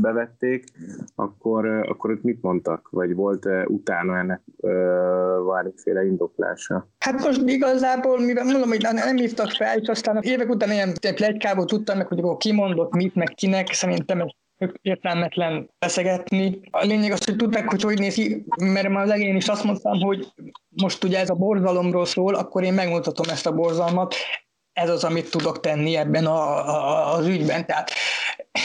bevették, 0.00 0.64
akkor, 1.14 1.66
akkor 1.66 2.10
ott 2.10 2.22
mit 2.22 2.42
mondtak? 2.42 2.88
Vagy 2.90 3.14
volt 3.14 3.46
utána 3.66 4.18
ennek 4.18 4.42
valamiféle 5.42 6.04
indoklása? 6.04 6.88
Hát 6.98 7.24
most 7.24 7.42
igazából, 7.46 8.20
mivel 8.20 8.44
mondom, 8.44 8.68
hogy 8.68 8.86
nem 8.92 9.16
hívtak 9.16 9.50
fel, 9.50 9.78
és 9.78 9.88
aztán 9.88 10.22
évek 10.22 10.48
után 10.48 10.70
ilyen 10.70 10.92
plegykából 11.14 11.64
tudtam 11.64 11.96
meg, 11.96 12.06
hogy 12.06 12.18
akkor 12.18 12.36
kimondott 12.36 12.92
mit, 12.92 13.14
meg 13.14 13.28
kinek, 13.28 13.72
szerintem 13.72 14.20
értelmetlen 14.82 15.70
beszegetni. 15.78 16.60
A 16.70 16.84
lényeg 16.84 17.12
az, 17.12 17.24
hogy 17.24 17.36
tudták, 17.36 17.70
hogy 17.70 17.82
hogy 17.82 17.98
néz 17.98 18.14
ki, 18.14 18.44
mert 18.56 18.88
már 18.88 19.04
az 19.04 19.10
elején 19.10 19.36
is 19.36 19.48
azt 19.48 19.64
mondtam, 19.64 20.00
hogy 20.00 20.26
most 20.68 21.04
ugye 21.04 21.18
ez 21.18 21.30
a 21.30 21.34
borzalomról 21.34 22.06
szól, 22.06 22.34
akkor 22.34 22.62
én 22.62 22.72
megmutatom 22.72 23.28
ezt 23.28 23.46
a 23.46 23.54
borzalmat, 23.54 24.14
ez 24.72 24.90
az, 24.90 25.04
amit 25.04 25.30
tudok 25.30 25.60
tenni 25.60 25.96
ebben 25.96 26.26
a, 26.26 26.68
a, 26.68 27.14
az 27.14 27.26
ügyben. 27.26 27.66
Tehát 27.66 27.90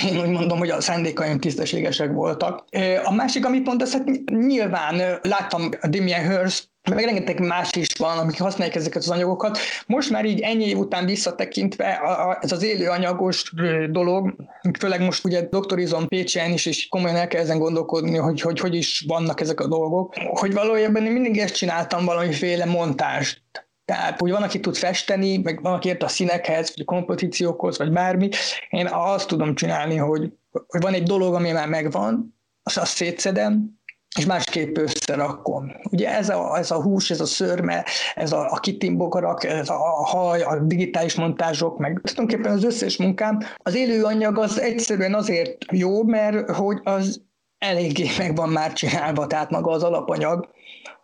én 0.09 0.19
úgy 0.19 0.29
mondom, 0.29 0.57
hogy 0.57 0.69
a 0.69 0.81
szándékaim 0.81 1.39
tisztességesek 1.39 2.12
voltak. 2.12 2.65
A 3.03 3.13
másik, 3.13 3.45
amit 3.45 3.65
mondasz, 3.65 3.93
hát 3.93 4.09
nyilván 4.25 5.19
láttam 5.21 5.69
a 5.81 5.88
Damien 5.88 6.29
Hirst 6.29 6.73
meg 6.90 7.06
rengeteg 7.06 7.40
más 7.40 7.75
is 7.75 7.88
van, 7.98 8.18
amik 8.18 8.42
használják 8.42 8.75
ezeket 8.75 9.02
az 9.02 9.10
anyagokat. 9.10 9.58
Most 9.88 10.10
már 10.10 10.25
így 10.25 10.40
ennyi 10.40 10.66
év 10.66 10.78
után 10.78 11.06
visszatekintve 11.06 11.92
a, 11.92 12.30
a, 12.30 12.38
ez 12.42 12.52
az 12.52 12.63
élő 12.63 12.90
anyagos 12.90 13.54
dolog, 13.90 14.36
főleg 14.80 15.02
most 15.02 15.25
ugye 15.25 15.42
doktorizom 15.42 16.08
Pécsen 16.08 16.52
is, 16.52 16.66
és 16.66 16.88
komolyan 16.88 17.16
el 17.16 17.28
kell 17.28 17.42
ezen 17.42 17.60
gondolkodni, 17.60 18.18
hogy, 18.18 18.42
hogy 18.42 18.60
hogy 18.60 18.75
is 18.75 19.04
vannak 19.08 19.42
ezek 19.42 19.60
a 19.60 19.68
dolgok, 19.68 20.13
hogy 20.16 20.54
valójában 20.54 21.06
én 21.06 21.12
mindig 21.12 21.38
ezt 21.38 21.56
csináltam 21.56 22.06
valamiféle 22.06 22.66
montást. 22.66 23.42
Tehát, 23.86 24.20
hogy 24.20 24.32
van, 24.32 24.44
aki 24.44 24.60
tud 24.60 24.75
festeni, 24.75 25.38
meg 25.38 25.62
van, 25.62 25.74
aki 25.74 25.88
ért 25.88 26.04
a 26.04 26.08
színekhez, 26.08 26.72
vagy 26.75 26.86
a 26.88 26.94
kompozíciókhoz, 26.94 27.78
vagy 27.78 27.92
bármi. 27.92 28.30
Én 28.70 28.88
azt 28.92 29.28
tudom 29.28 29.56
csinálni, 29.56 29.96
hogy, 29.96 30.32
hogy 30.68 30.82
van 30.82 30.94
egy 30.94 31.04
dolog, 31.04 31.34
ami 31.34 31.52
már 31.52 31.68
megvan, 31.68 32.36
azt, 32.63 32.78
azt 32.78 32.96
szétszedem, 32.96 33.82
és 34.17 34.25
másképp 34.25 34.77
összerakom. 34.77 35.72
Ugye 35.91 36.15
ez 36.15 36.29
a, 36.29 36.58
ez 36.58 36.72
a 36.72 36.82
hús, 36.82 37.10
ez 37.10 37.20
a 37.20 37.25
szörme, 37.25 37.86
ez 38.15 38.32
a, 38.32 38.51
a 38.51 38.60
kitimbogarak, 38.60 39.43
ez 39.43 39.70
a 39.70 40.05
haj, 40.05 40.41
a 40.41 40.60
digitális 40.60 41.15
montázsok, 41.15 41.77
meg 41.77 42.01
tulajdonképpen 42.03 42.58
az 42.58 42.63
összes 42.63 42.98
munkám. 42.98 43.39
Az 43.58 43.75
élő 43.75 44.03
anyag 44.03 44.38
az 44.38 44.60
egyszerűen 44.60 45.13
azért 45.13 45.58
jó, 45.72 46.03
mert 46.03 46.50
hogy 46.50 46.79
az 46.84 47.22
eléggé 47.58 48.10
meg 48.17 48.36
van 48.36 48.50
már 48.50 48.74
csinálva, 48.74 49.27
tehát 49.27 49.50
maga 49.50 49.72
az 49.72 49.84
alapanyag. 49.84 50.50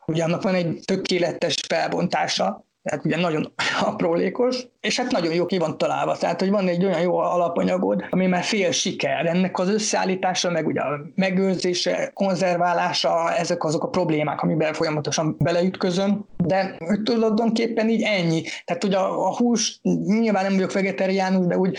Ugye 0.05 0.23
annak 0.23 0.41
van 0.41 0.55
egy 0.55 0.79
tökéletes 0.85 1.55
felbontása, 1.67 2.68
tehát 2.89 3.05
ugye 3.05 3.17
nagyon 3.17 3.51
aprólékos, 3.81 4.67
és 4.81 4.99
hát 4.99 5.11
nagyon 5.11 5.33
jó 5.33 5.45
ki 5.45 5.57
van 5.57 5.77
találva, 5.77 6.17
tehát 6.17 6.39
hogy 6.39 6.49
van 6.49 6.67
egy 6.67 6.85
olyan 6.85 7.01
jó 7.01 7.17
alapanyagod, 7.17 8.05
ami 8.09 8.25
már 8.25 8.43
fél 8.43 8.71
siker. 8.71 9.25
Ennek 9.25 9.59
az 9.59 9.69
összeállítása, 9.69 10.51
meg 10.51 10.67
ugye 10.67 10.81
a 10.81 10.99
megőrzése, 11.15 12.11
konzerválása, 12.13 13.33
ezek 13.33 13.63
azok 13.63 13.83
a 13.83 13.87
problémák, 13.89 14.41
amiben 14.41 14.73
folyamatosan 14.73 15.35
beleütközöm, 15.39 16.25
de 16.37 16.77
tulajdonképpen 17.03 17.89
így 17.89 18.01
ennyi. 18.01 18.43
Tehát 18.65 18.83
hogy 18.83 18.93
a, 18.93 19.27
a 19.27 19.35
hús, 19.35 19.79
nyilván 20.05 20.43
nem 20.43 20.53
vagyok 20.53 20.71
vegetariánus, 20.71 21.45
de 21.45 21.57
úgy 21.57 21.77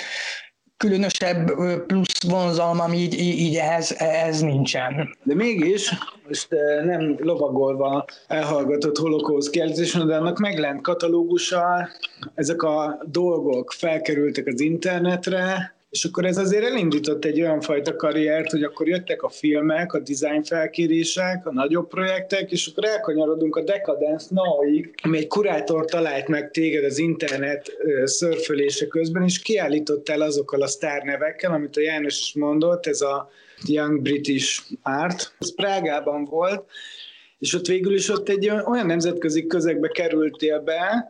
különösebb 0.81 1.51
plusz 1.87 2.23
vonzalma 2.29 2.95
így, 2.95 3.19
így 3.21 3.57
ehhez, 3.57 3.95
ehhez 3.99 4.41
nincsen. 4.41 5.17
De 5.23 5.35
mégis, 5.35 5.93
most 6.27 6.49
nem 6.85 7.17
lovagolva 7.19 8.05
elhallgatott 8.29 8.99
holokauszt 8.99 9.51
kérdésen, 9.51 10.07
de 10.07 10.17
annak 10.17 10.39
meglent 10.39 10.81
katalógusa, 10.81 11.89
ezek 12.35 12.63
a 12.63 13.03
dolgok 13.07 13.73
felkerültek 13.73 14.47
az 14.47 14.61
internetre, 14.61 15.75
és 15.91 16.05
akkor 16.05 16.25
ez 16.25 16.37
azért 16.37 16.65
elindított 16.65 17.25
egy 17.25 17.41
olyan 17.41 17.61
fajta 17.61 17.97
karriert, 17.97 18.51
hogy 18.51 18.63
akkor 18.63 18.89
jöttek 18.89 19.23
a 19.23 19.29
filmek, 19.29 19.93
a 19.93 19.99
design 19.99 20.43
felkérések, 20.43 21.47
a 21.47 21.53
nagyobb 21.53 21.89
projektek, 21.89 22.51
és 22.51 22.67
akkor 22.67 22.85
elkanyarodunk 22.85 23.57
a 23.57 23.63
Decadence 23.63 24.27
Now-ig, 24.31 24.95
ami 25.03 25.19
egy 25.19 25.27
kurátor 25.27 25.85
talált 25.85 26.29
meg 26.29 26.51
téged 26.51 26.85
az 26.85 26.99
internet 26.99 27.73
szörfölése 28.05 28.87
közben, 28.87 29.23
és 29.23 29.43
kiállított 29.43 30.09
el 30.09 30.21
azokkal 30.21 30.63
a 30.63 30.67
sztárnevekkel, 30.67 31.53
amit 31.53 31.77
a 31.77 31.81
János 31.81 32.21
is 32.21 32.35
mondott, 32.35 32.87
ez 32.87 33.01
a 33.01 33.31
Young 33.67 34.03
British 34.03 34.63
Art. 34.83 35.35
Ez 35.39 35.55
Prágában 35.55 36.25
volt, 36.25 36.65
és 37.39 37.55
ott 37.55 37.67
végül 37.67 37.95
is 37.95 38.09
ott 38.09 38.29
egy 38.29 38.49
olyan 38.49 38.87
nemzetközi 38.87 39.47
közegbe 39.47 39.89
kerültél 39.89 40.61
be, 40.61 41.09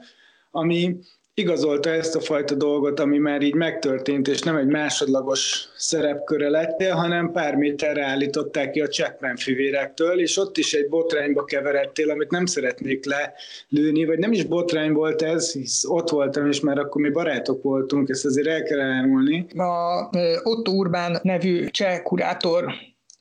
ami 0.51 0.97
igazolta 1.41 1.91
ezt 1.91 2.17
a 2.17 2.21
fajta 2.21 2.55
dolgot, 2.55 3.01
ami 3.01 3.19
már 3.19 3.43
így 3.43 3.55
megtörtént, 3.55 4.29
és 4.29 4.41
nem 4.41 4.57
egy 4.57 4.67
másodlagos 4.67 5.69
szerepköre 5.77 6.49
lettél, 6.49 6.95
hanem 6.95 7.33
pár 7.33 7.55
méterre 7.55 8.05
állították 8.05 8.71
ki 8.71 8.81
a 8.81 8.89
Chapman 8.89 9.37
fivérektől, 9.37 10.21
és 10.21 10.37
ott 10.37 10.57
is 10.57 10.73
egy 10.73 10.89
botrányba 10.89 11.45
keveredtél, 11.45 12.11
amit 12.11 12.31
nem 12.31 12.47
szeretnék 12.47 13.05
lelőni, 13.05 14.05
vagy 14.05 14.19
nem 14.19 14.33
is 14.33 14.45
botrány 14.45 14.93
volt 14.93 15.23
ez, 15.23 15.53
hisz 15.53 15.85
ott 15.85 16.11
voltam, 16.11 16.47
és 16.47 16.61
már 16.61 16.79
akkor 16.79 17.03
mi 17.03 17.11
barátok 17.11 17.63
voltunk, 17.63 18.09
ezt 18.09 18.25
azért 18.25 18.49
el 18.49 18.63
kell 18.63 18.81
elmúlni. 18.81 19.47
A 19.57 20.09
Otto 20.43 20.73
Urbán 20.73 21.19
nevű 21.23 21.67
cseh 21.67 22.03
kurátor 22.03 22.65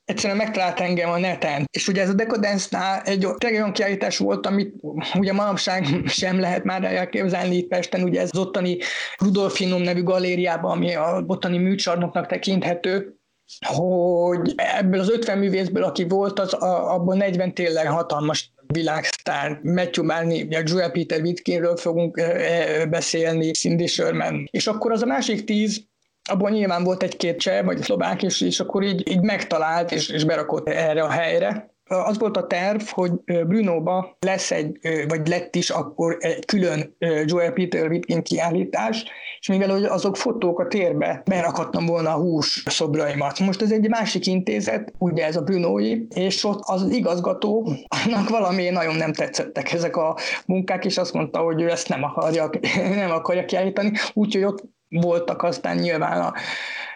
egyszerűen 0.09 0.37
megtalált 0.37 0.79
engem 0.79 1.09
a 1.09 1.17
neten. 1.17 1.65
És 1.71 1.87
ugye 1.87 2.01
ez 2.01 2.09
a 2.09 2.13
Decadence-nál 2.13 3.01
egy 3.01 3.27
olyan 3.43 3.71
kiállítás 3.71 4.17
volt, 4.17 4.45
amit 4.45 4.73
ugye 5.13 5.33
manapság 5.33 5.85
sem 6.21 6.39
lehet 6.39 6.63
már 6.63 6.83
elképzelni 6.83 7.55
itt 7.55 7.67
Pesten, 7.67 8.03
ugye 8.03 8.21
ez 8.21 8.29
az 8.31 8.39
ottani 8.39 8.77
Rudolfinum 9.17 9.81
nevű 9.81 10.03
galériában, 10.03 10.71
ami 10.71 10.95
a 10.95 11.23
ottani 11.27 11.57
műcsarnoknak 11.57 12.27
tekinthető, 12.27 13.13
hogy 13.59 14.53
ebből 14.55 14.99
az 14.99 15.09
50 15.09 15.37
művészből, 15.37 15.83
aki 15.83 16.03
volt, 16.03 16.39
az 16.39 16.53
a, 16.53 16.93
abban 16.93 17.17
40 17.17 17.53
tényleg 17.53 17.87
hatalmas 17.87 18.53
világsztár, 18.67 19.59
Matthew 19.63 20.05
Marni, 20.05 20.55
a 20.55 20.61
Joel 20.65 20.91
Peter 20.91 21.21
Witkinről 21.21 21.77
fogunk 21.77 22.17
e, 22.17 22.85
beszélni, 22.85 23.51
Cindy 23.51 23.87
Sherman. 23.87 24.47
És 24.51 24.67
akkor 24.67 24.91
az 24.91 25.01
a 25.01 25.05
másik 25.05 25.43
tíz, 25.43 25.87
abban 26.29 26.51
nyilván 26.51 26.83
volt 26.83 27.03
egy-két 27.03 27.39
cseh, 27.39 27.65
vagy 27.65 27.81
szlovák, 27.81 28.23
és, 28.23 28.41
és 28.41 28.59
akkor 28.59 28.83
így, 28.83 29.09
így 29.09 29.21
megtalált, 29.21 29.91
és, 29.91 30.09
és 30.09 30.23
berakott 30.23 30.67
erre 30.67 31.03
a 31.03 31.09
helyre. 31.09 31.73
Az 31.85 32.19
volt 32.19 32.37
a 32.37 32.47
terv, 32.47 32.81
hogy 32.89 33.11
Brunóba 33.23 34.17
lesz 34.19 34.51
egy, 34.51 34.79
vagy 35.07 35.27
lett 35.27 35.55
is 35.55 35.69
akkor 35.69 36.17
egy 36.19 36.45
külön 36.45 36.95
Joel 37.25 37.51
Peter 37.51 37.89
Witkin 37.89 38.23
kiállítás, 38.23 39.05
és 39.39 39.47
mivel 39.47 39.83
azok 39.83 40.17
fotók 40.17 40.59
a 40.59 40.67
térbe, 40.67 41.21
berakhattam 41.25 41.85
volna 41.85 42.09
a 42.09 42.19
hús 42.19 42.63
szobraimat. 42.65 43.39
Most 43.39 43.61
ez 43.61 43.71
egy 43.71 43.89
másik 43.89 44.25
intézet, 44.25 44.93
ugye 44.97 45.25
ez 45.25 45.35
a 45.35 45.41
Brunói, 45.41 46.07
és 46.15 46.43
ott 46.43 46.59
az 46.61 46.89
igazgató, 46.89 47.73
annak 48.05 48.29
valami 48.29 48.69
nagyon 48.69 48.95
nem 48.95 49.13
tetszettek 49.13 49.73
ezek 49.73 49.95
a 49.95 50.17
munkák, 50.45 50.85
és 50.85 50.97
azt 50.97 51.13
mondta, 51.13 51.39
hogy 51.39 51.61
ő 51.61 51.69
ezt 51.69 51.89
nem 51.89 52.03
akarja, 52.03 52.49
nem 53.03 53.11
akarja 53.11 53.45
kiállítani, 53.45 53.91
úgyhogy 54.13 54.43
ott 54.43 54.63
voltak 54.89 55.43
aztán 55.43 55.77
nyilván 55.77 56.21
a 56.21 56.33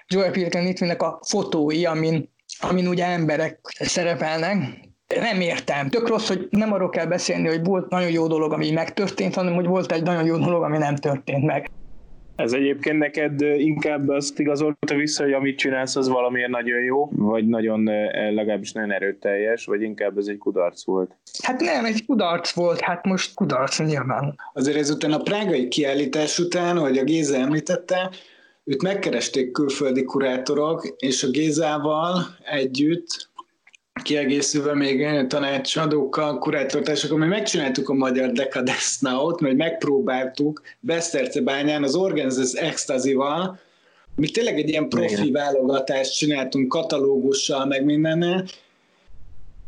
Joel 0.08 0.32
Pilgrim 0.32 0.64
Litvinnek 0.64 1.02
a 1.02 1.20
fotói, 1.28 1.86
amin, 1.86 2.34
amin 2.60 2.88
ugye 2.88 3.06
emberek 3.06 3.60
szerepelnek, 3.80 4.56
nem 5.20 5.42
értem. 5.42 5.90
Tök 5.90 6.08
rossz, 6.08 6.28
hogy 6.28 6.48
nem 6.50 6.74
arról 6.74 6.90
kell 6.90 7.06
beszélni, 7.06 7.48
hogy 7.48 7.64
volt 7.64 7.90
nagyon 7.90 8.12
jó 8.12 8.28
dolog, 8.28 8.54
ami 8.54 8.72
megtörtént, 8.72 9.36
hanem 9.36 9.54
hogy 9.54 9.66
volt 9.66 9.92
egy 9.92 10.04
nagyon 10.04 10.26
jó 10.26 10.38
dolog, 10.38 10.64
ami 10.64 10.78
nem 10.78 10.96
történt 10.96 11.46
meg. 11.46 11.70
Ez 12.36 12.54
egyébként 12.54 12.98
neked 12.98 13.42
inkább 13.42 14.08
azt 14.08 14.40
igazolta 14.40 14.96
vissza, 14.96 15.24
hogy 15.24 15.34
amit 15.34 15.58
csinálsz, 15.58 15.96
az 15.96 16.08
valamilyen 16.08 16.50
nagyon 16.50 16.80
jó, 16.80 17.10
vagy 17.12 17.48
nagyon, 17.48 17.84
legalábbis 18.34 18.72
nagyon 18.72 18.92
erőteljes, 18.92 19.66
vagy 19.66 19.82
inkább 19.82 20.18
ez 20.18 20.28
egy 20.28 20.38
kudarc 20.38 20.86
volt? 20.86 21.16
Hát 21.42 21.60
nem, 21.60 21.86
egy 21.86 22.06
kudarc 22.06 22.52
volt, 22.52 22.80
hát 22.80 23.06
most 23.06 23.34
kudarc 23.34 23.80
nyilván. 23.80 24.36
Azért 24.54 24.78
ezután 24.78 25.12
a 25.12 25.22
prágai 25.22 25.68
kiállítás 25.68 26.40
után, 26.40 26.78
hogy 26.78 26.98
a 26.98 27.04
Géza 27.04 27.36
említette, 27.36 28.10
őt 28.64 28.82
megkeresték 28.82 29.52
külföldi 29.52 30.04
kurátorok, 30.04 30.96
és 30.98 31.24
a 31.24 31.30
Gézával 31.30 32.24
együtt 32.44 33.32
kiegészülve 34.04 34.76
még 34.76 35.28
tanácsadókkal, 35.28 36.40
kurátortársakkal, 36.40 37.18
mi 37.18 37.26
megcsináltuk 37.26 37.90
a 37.90 37.94
magyar 37.94 38.32
Decadence 38.32 38.98
Now-t, 39.00 39.40
mert 39.40 39.56
megpróbáltuk 39.56 40.62
Besztercebányán 40.80 41.84
az 41.84 41.96
Organzes 41.96 42.54
Ecstasy-val, 42.54 43.60
mi 44.16 44.30
tényleg 44.30 44.58
egy 44.58 44.70
ilyen 44.70 44.90
profi 44.90 45.14
Igen. 45.14 45.32
válogatást 45.32 46.18
csináltunk 46.18 46.68
katalógussal, 46.68 47.66
meg 47.66 47.86
mindennel, 47.86 48.46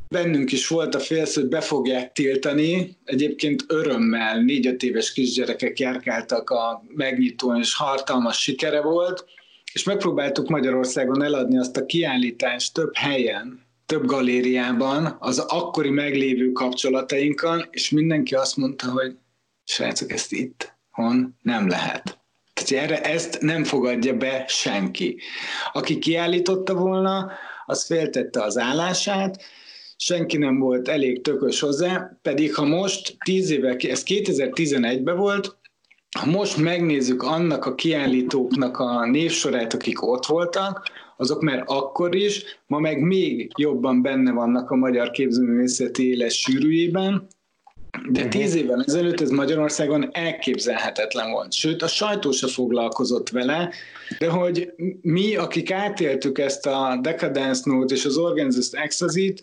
bennünk 0.10 0.52
is 0.52 0.68
volt 0.68 0.96
a 0.96 1.00
félsz, 1.00 1.36
hogy 1.36 1.48
be 1.48 1.62
fogják 1.62 2.12
tiltani. 2.12 2.98
Egyébként 3.06 3.66
örömmel 3.68 4.42
négy-öt 4.42 4.84
éves 4.84 5.14
kisgyerekek 5.14 5.80
járkáltak 5.80 6.50
a 6.50 6.84
megnyitón, 6.88 7.60
és 7.60 7.76
hartalmas 7.76 8.42
sikere 8.42 8.82
volt, 8.82 9.26
és 9.74 9.84
megpróbáltuk 9.84 10.50
Magyarországon 10.50 11.24
eladni 11.24 11.58
azt 11.58 11.78
a 11.78 11.86
kiállítást 11.86 12.74
több 12.74 12.96
helyen, 12.96 13.65
több 13.86 14.06
galériában 14.06 15.16
az 15.20 15.40
akkori 15.40 15.90
meglévő 15.90 16.52
kapcsolatainkon, 16.52 17.64
és 17.72 17.90
mindenki 17.90 18.36
azt 18.36 18.58
mondta, 18.58 18.92
hogy 18.92 19.16
srácok, 19.64 20.12
ezt 20.12 20.32
itt, 20.32 20.74
hon 20.92 21.38
nem 21.42 21.68
lehet. 21.68 22.20
Tehát 22.54 22.84
erre 22.84 23.02
ezt 23.02 23.42
nem 23.42 23.64
fogadja 23.64 24.14
be 24.14 24.46
senki. 24.48 25.20
Aki 25.74 26.00
kiállította 26.00 26.74
volna, 26.74 27.32
az 27.66 27.86
féltette 27.86 28.44
az 28.44 28.58
állását, 28.58 29.44
senki 29.98 30.38
nem 30.38 30.60
volt 30.60 30.88
elég 30.88 31.22
tökös 31.22 31.60
hozzá, 31.60 32.18
pedig 32.22 32.56
ha 32.56 32.66
most 32.66 33.16
10 33.26 33.50
éve, 33.50 33.76
ez 33.76 34.04
2011-ben 34.06 35.18
volt, 35.18 35.58
ha 36.20 36.26
most 36.26 36.58
megnézzük 36.58 37.24
annak 37.24 37.66
a 37.66 37.76
kiállítóknak 37.76 38.78
a 38.78 39.06
névsorát, 39.06 39.74
akik 39.74 40.02
ott 40.02 40.26
voltak, 40.26 40.90
azok 41.18 41.42
már 41.42 41.64
akkor 41.66 42.16
is, 42.16 42.44
ma 42.68 42.80
meg 42.80 43.02
még 43.02 43.52
jobban 43.58 44.02
benne 44.02 44.32
vannak 44.32 44.70
a 44.70 44.76
magyar 44.76 45.12
képzőművészeti 45.12 46.10
élet 46.10 46.32
sűrűjében, 46.32 47.28
de 48.10 48.20
mhm. 48.20 48.30
tíz 48.30 48.56
évvel 48.56 48.84
ezelőtt 48.88 49.22
ez 49.22 49.30
Magyarországon 49.30 50.10
elképzelhetetlen 50.12 51.32
volt. 51.32 51.54
Sőt, 51.54 51.82
a 51.82 51.88
sajtó 51.88 52.32
se 52.32 52.48
foglalkozott 52.48 53.30
vele, 53.30 53.74
de 54.20 54.30
hogy 54.30 54.74
mi, 55.02 55.36
akik 55.36 55.72
átéltük 55.72 56.40
ezt 56.40 56.66
a 56.66 57.00
Decadence 57.02 57.62
Note 57.66 57.94
és 57.94 58.06
az 58.06 58.18
Organized 58.18 58.80
Ecstasy-t, 58.80 59.42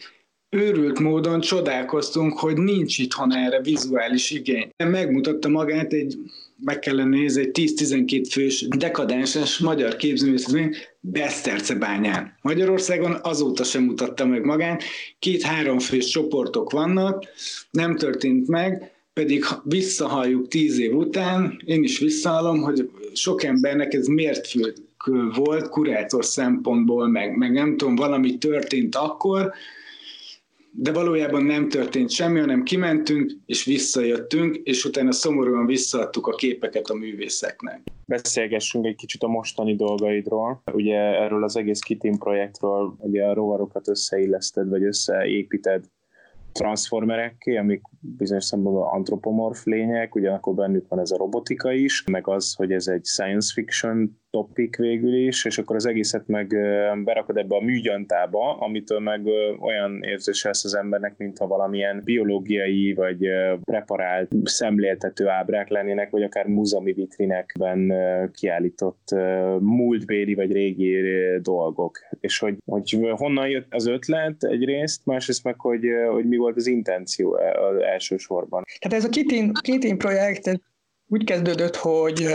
őrült 0.56 0.98
módon 0.98 1.40
csodálkoztunk, 1.40 2.38
hogy 2.38 2.56
nincs 2.56 2.98
itthon 2.98 3.34
erre 3.34 3.60
vizuális 3.60 4.30
igény. 4.30 4.70
Megmutatta 4.76 5.48
magát 5.48 5.92
egy, 5.92 6.18
meg 6.64 6.78
kellene 6.78 7.16
nézni, 7.16 7.40
egy 7.40 7.50
10-12 7.52 8.26
fős 8.30 8.68
dekadenses 8.68 9.58
magyar 9.58 9.96
képzőművészet, 9.96 10.91
Besztercebányán. 11.04 12.36
Magyarországon 12.42 13.16
azóta 13.22 13.64
sem 13.64 13.82
mutatta 13.82 14.26
meg 14.26 14.44
magát, 14.44 14.82
két-három 15.18 15.78
fős 15.78 16.06
csoportok 16.06 16.70
vannak, 16.70 17.24
nem 17.70 17.96
történt 17.96 18.48
meg, 18.48 18.92
pedig 19.12 19.44
visszahalljuk 19.64 20.48
tíz 20.48 20.78
év 20.78 20.94
után, 20.94 21.62
én 21.64 21.82
is 21.82 21.98
visszahallom, 21.98 22.60
hogy 22.60 22.90
sok 23.12 23.42
embernek 23.42 23.92
ez 23.94 24.06
miért 24.06 24.48
volt 25.34 25.68
kurátor 25.68 26.24
szempontból, 26.24 27.08
meg, 27.08 27.36
meg 27.36 27.52
nem 27.52 27.76
tudom, 27.76 27.94
valami 27.94 28.38
történt 28.38 28.96
akkor, 28.96 29.52
de 30.74 30.92
valójában 30.92 31.44
nem 31.44 31.68
történt 31.68 32.10
semmi, 32.10 32.40
hanem 32.40 32.62
kimentünk, 32.62 33.30
és 33.46 33.64
visszajöttünk, 33.64 34.56
és 34.56 34.84
utána 34.84 35.12
szomorúan 35.12 35.66
visszaadtuk 35.66 36.26
a 36.26 36.34
képeket 36.34 36.86
a 36.86 36.94
művészeknek. 36.94 37.82
Beszélgessünk 38.06 38.86
egy 38.86 38.96
kicsit 38.96 39.22
a 39.22 39.28
mostani 39.28 39.76
dolgaidról. 39.76 40.62
Ugye 40.72 40.98
erről 40.98 41.44
az 41.44 41.56
egész 41.56 41.80
Kitin 41.80 42.18
projektről, 42.18 42.94
ugye 42.98 43.24
a 43.24 43.34
rovarokat 43.34 43.88
összeilleszted, 43.88 44.68
vagy 44.68 44.82
összeépíted 44.82 45.84
transformerekké, 46.52 47.56
amik 47.56 47.82
bizonyos 48.00 48.44
szempontból 48.44 48.88
antropomorf 48.92 49.64
lények, 49.64 50.14
ugyanakkor 50.14 50.54
bennük 50.54 50.88
van 50.88 50.98
ez 50.98 51.10
a 51.10 51.16
robotika 51.16 51.72
is, 51.72 52.04
meg 52.10 52.28
az, 52.28 52.54
hogy 52.54 52.72
ez 52.72 52.86
egy 52.86 53.04
science 53.04 53.52
fiction 53.52 54.21
topic 54.32 54.76
végül 54.76 55.14
is, 55.14 55.44
és 55.44 55.58
akkor 55.58 55.76
az 55.76 55.86
egészet 55.86 56.26
meg 56.26 56.48
berakod 57.04 57.36
ebbe 57.36 57.56
a 57.56 57.60
műgyantába, 57.60 58.56
amitől 58.58 58.98
meg 58.98 59.26
olyan 59.60 60.02
érzés 60.02 60.44
lesz 60.44 60.64
az 60.64 60.74
embernek, 60.74 61.16
mintha 61.16 61.46
valamilyen 61.46 62.00
biológiai 62.04 62.94
vagy 62.94 63.28
preparált 63.64 64.30
szemléltető 64.44 65.28
ábrák 65.28 65.68
lennének, 65.68 66.10
vagy 66.10 66.22
akár 66.22 66.46
múzeumi 66.46 66.92
vitrinekben 66.92 67.92
kiállított 68.32 69.14
múltbéli 69.60 70.34
vagy 70.34 70.52
régi 70.52 71.00
dolgok. 71.40 71.98
És 72.20 72.38
hogy, 72.38 72.56
hogy 72.64 72.98
honnan 73.10 73.48
jött 73.48 73.66
az 73.70 73.86
ötlet 73.86 74.44
egyrészt, 74.44 75.06
másrészt 75.06 75.44
meg, 75.44 75.60
hogy, 75.60 75.84
hogy 76.10 76.24
mi 76.24 76.36
volt 76.36 76.56
az 76.56 76.66
intenció 76.66 77.38
elsősorban. 77.80 78.62
Tehát 78.78 78.98
ez 78.98 79.04
a 79.04 79.08
Kitin, 79.08 79.52
Kitin 79.60 79.98
projekt 79.98 80.60
úgy 81.12 81.24
kezdődött, 81.24 81.76
hogy 81.76 82.26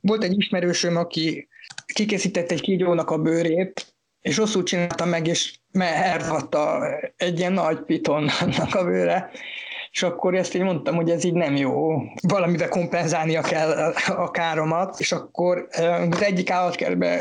volt 0.00 0.24
egy 0.24 0.38
ismerősöm, 0.38 0.96
aki 0.96 1.48
kikészített 1.86 2.50
egy 2.50 2.60
kígyónak 2.60 3.10
a 3.10 3.18
bőrét, 3.18 3.94
és 4.20 4.36
rosszul 4.36 4.62
csinálta 4.62 5.04
meg, 5.04 5.26
és 5.26 5.58
elratta 5.78 6.86
egy 7.16 7.38
ilyen 7.38 7.52
nagy 7.52 7.80
pitonnak 7.80 8.74
a 8.74 8.84
bőre, 8.84 9.30
és 9.90 10.02
akkor 10.02 10.34
ezt 10.34 10.54
így 10.54 10.62
mondtam, 10.62 10.94
hogy 10.94 11.10
ez 11.10 11.24
így 11.24 11.34
nem 11.34 11.56
jó, 11.56 12.02
valamivel 12.20 12.68
kompenzálnia 12.68 13.42
kell 13.42 13.70
a 14.06 14.30
káromat, 14.30 15.00
és 15.00 15.12
akkor 15.12 15.68
az 16.10 16.22
egyik 16.22 16.50
állatkertbe 16.50 17.20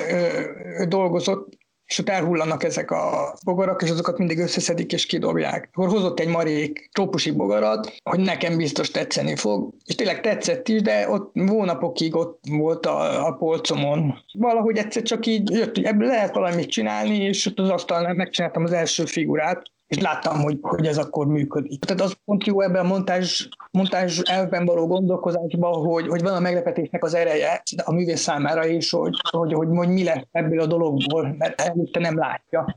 dolgozott, 0.87 1.57
és 1.87 1.99
ott 1.99 2.09
elhullanak 2.09 2.63
ezek 2.63 2.91
a 2.91 3.33
bogarak, 3.45 3.81
és 3.81 3.89
azokat 3.89 4.17
mindig 4.17 4.39
összeszedik 4.39 4.91
és 4.91 5.05
kidobják. 5.05 5.69
Akkor 5.73 5.89
hozott 5.89 6.19
egy 6.19 6.27
marék 6.27 6.89
trópusi 6.93 7.31
bogarat, 7.31 7.93
hogy 8.03 8.19
nekem 8.19 8.57
biztos 8.57 8.91
tetszeni 8.91 9.35
fog, 9.35 9.73
és 9.85 9.95
tényleg 9.95 10.21
tetszett 10.21 10.67
is, 10.67 10.81
de 10.81 11.09
ott 11.09 11.31
hónapokig 11.47 12.15
ott 12.15 12.43
volt 12.49 12.85
a, 12.85 13.27
a 13.27 13.31
polcomon. 13.31 14.23
Valahogy 14.33 14.77
egyszer 14.77 15.03
csak 15.03 15.25
így 15.25 15.49
jött, 15.49 15.75
hogy 15.75 15.85
ebből 15.85 16.07
lehet 16.07 16.33
valamit 16.33 16.69
csinálni, 16.69 17.17
és 17.17 17.45
ott 17.45 17.59
az 17.59 17.69
asztalnál 17.69 18.13
megcsináltam 18.13 18.63
az 18.63 18.71
első 18.71 19.05
figurát, 19.05 19.61
és 19.87 19.99
láttam, 19.99 20.41
hogy, 20.41 20.57
hogy 20.61 20.85
ez 20.85 20.97
akkor 20.97 21.27
működik. 21.27 21.85
Tehát 21.85 22.01
az 22.01 22.15
pont 22.25 22.45
jó 22.45 22.61
ebben 22.61 22.85
a 22.85 22.87
montázs, 22.87 23.47
montázs 23.71 24.21
elvben 24.25 24.65
való 24.65 24.87
gondolkozásban, 24.87 25.73
hogy, 25.73 26.07
hogy 26.07 26.21
van 26.21 26.33
a 26.33 26.39
meglepetésnek 26.39 27.03
az 27.03 27.13
ereje 27.13 27.63
a 27.83 27.93
művész 27.93 28.21
számára 28.21 28.65
is, 28.65 28.89
hogy, 28.89 29.15
hogy, 29.31 29.53
hogy, 29.53 29.67
hogy 29.75 29.87
mi 29.87 30.03
lesz 30.03 30.25
ebből 30.31 30.59
a 30.59 30.65
dologból, 30.65 31.35
mert 31.37 31.61
előtte 31.61 31.99
nem 31.99 32.17
látja. 32.17 32.75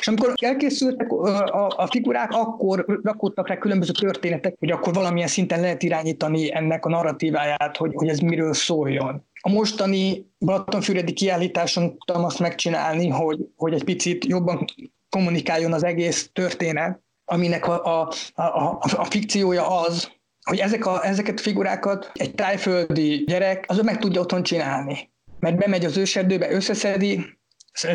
És 0.00 0.08
amikor 0.08 0.32
elkészültek 0.42 1.12
a, 1.12 1.66
a 1.76 1.86
figurák, 1.86 2.30
akkor 2.32 3.00
rakódtak 3.02 3.48
rá 3.48 3.56
különböző 3.56 3.92
történetek, 3.92 4.56
hogy 4.58 4.70
akkor 4.70 4.94
valamilyen 4.94 5.28
szinten 5.28 5.60
lehet 5.60 5.82
irányítani 5.82 6.54
ennek 6.54 6.84
a 6.84 6.88
narratíváját, 6.88 7.76
hogy, 7.76 7.92
hogy 7.94 8.08
ez 8.08 8.18
miről 8.18 8.52
szóljon. 8.52 9.26
A 9.40 9.48
mostani 9.50 10.26
Balatonfüredi 10.38 11.12
kiállításon 11.12 11.90
tudtam 11.90 12.24
azt 12.24 12.38
megcsinálni, 12.38 13.08
hogy, 13.08 13.38
hogy 13.56 13.72
egy 13.72 13.84
picit 13.84 14.24
jobban 14.24 14.64
kommunikáljon 15.08 15.72
az 15.72 15.84
egész 15.84 16.30
történet, 16.32 17.02
aminek 17.24 17.66
a, 17.66 18.00
a, 18.00 18.12
a, 18.42 18.78
a 18.96 19.04
fikciója 19.04 19.80
az, 19.80 20.10
hogy 20.42 20.58
ezek 20.58 20.86
a, 20.86 21.04
ezeket 21.04 21.38
a 21.38 21.42
figurákat 21.42 22.10
egy 22.14 22.34
tájföldi 22.34 23.24
gyerek 23.26 23.64
az 23.68 23.78
meg 23.78 23.98
tudja 23.98 24.20
otthon 24.20 24.42
csinálni. 24.42 25.10
Mert 25.40 25.56
bemegy 25.56 25.84
az 25.84 25.96
őserdőbe, 25.96 26.50
összeszedi, 26.50 27.38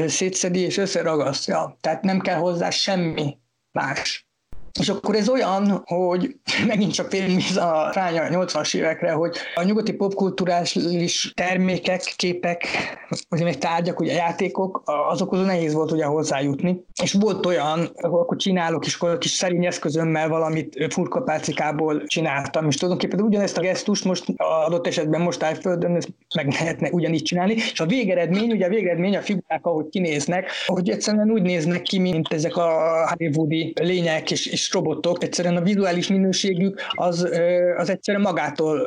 szétszedi 0.07 0.59
és 0.59 0.77
összeragasztja. 0.77 1.77
Tehát 1.81 2.03
nem 2.03 2.19
kell 2.19 2.37
hozzá 2.37 2.69
semmi 2.69 3.37
más. 3.71 4.27
És 4.79 4.89
akkor 4.89 5.15
ez 5.15 5.29
olyan, 5.29 5.83
hogy 5.85 6.35
megint 6.67 6.93
csak 6.93 7.07
térünk 7.07 7.41
a 7.55 7.91
ránya 7.93 8.21
a 8.21 8.45
80-as 8.45 8.75
évekre, 8.75 9.11
hogy 9.11 9.37
a 9.55 9.63
nyugati 9.63 9.93
popkulturális 9.93 11.31
termékek, 11.35 12.13
képek, 12.15 12.67
vagy 13.29 13.43
még 13.43 13.57
tárgyak, 13.57 13.99
ugye 13.99 14.13
játékok, 14.13 14.81
azokhoz 15.09 15.45
nehéz 15.45 15.73
volt 15.73 15.91
ugye 15.91 16.05
hozzájutni. 16.05 16.83
És 17.03 17.13
volt 17.13 17.45
olyan, 17.45 17.89
akkor 17.95 18.37
csinálok 18.37 18.85
is, 18.85 18.95
akkor 18.95 19.17
kis 19.17 19.31
szerény 19.31 19.65
eszközömmel 19.65 20.29
valamit 20.29 20.93
furkapálcikából 20.93 22.03
csináltam, 22.05 22.67
és 22.67 22.75
tulajdonképpen 22.75 23.25
ugyanezt 23.25 23.57
a 23.57 23.61
gesztust 23.61 24.03
most 24.03 24.25
adott 24.37 24.87
esetben 24.87 25.21
most 25.21 25.39
tájföldön 25.39 25.91
meg 26.35 26.51
lehetne 26.51 26.89
ugyanígy 26.89 27.23
csinálni, 27.23 27.53
és 27.53 27.79
a 27.79 27.85
végeredmény, 27.85 28.51
ugye 28.51 28.65
a 28.65 28.69
végeredmény 28.69 29.15
a 29.15 29.21
figurák, 29.21 29.65
ahogy 29.65 29.89
kinéznek, 29.89 30.49
hogy 30.65 30.89
egyszerűen 30.89 31.31
úgy 31.31 31.41
néznek 31.41 31.81
ki, 31.81 31.99
mint 31.99 32.33
ezek 32.33 32.57
a 32.57 32.69
hollywoodi 33.17 33.73
lények 33.81 34.31
és, 34.31 34.45
és 34.45 34.62
és 34.63 34.73
robotok, 34.73 35.23
egyszerűen 35.23 35.55
a 35.55 35.61
vizuális 35.61 36.07
minőségük 36.07 36.81
az, 36.89 37.29
az 37.77 37.89
egyszerűen 37.89 38.23
magától 38.23 38.79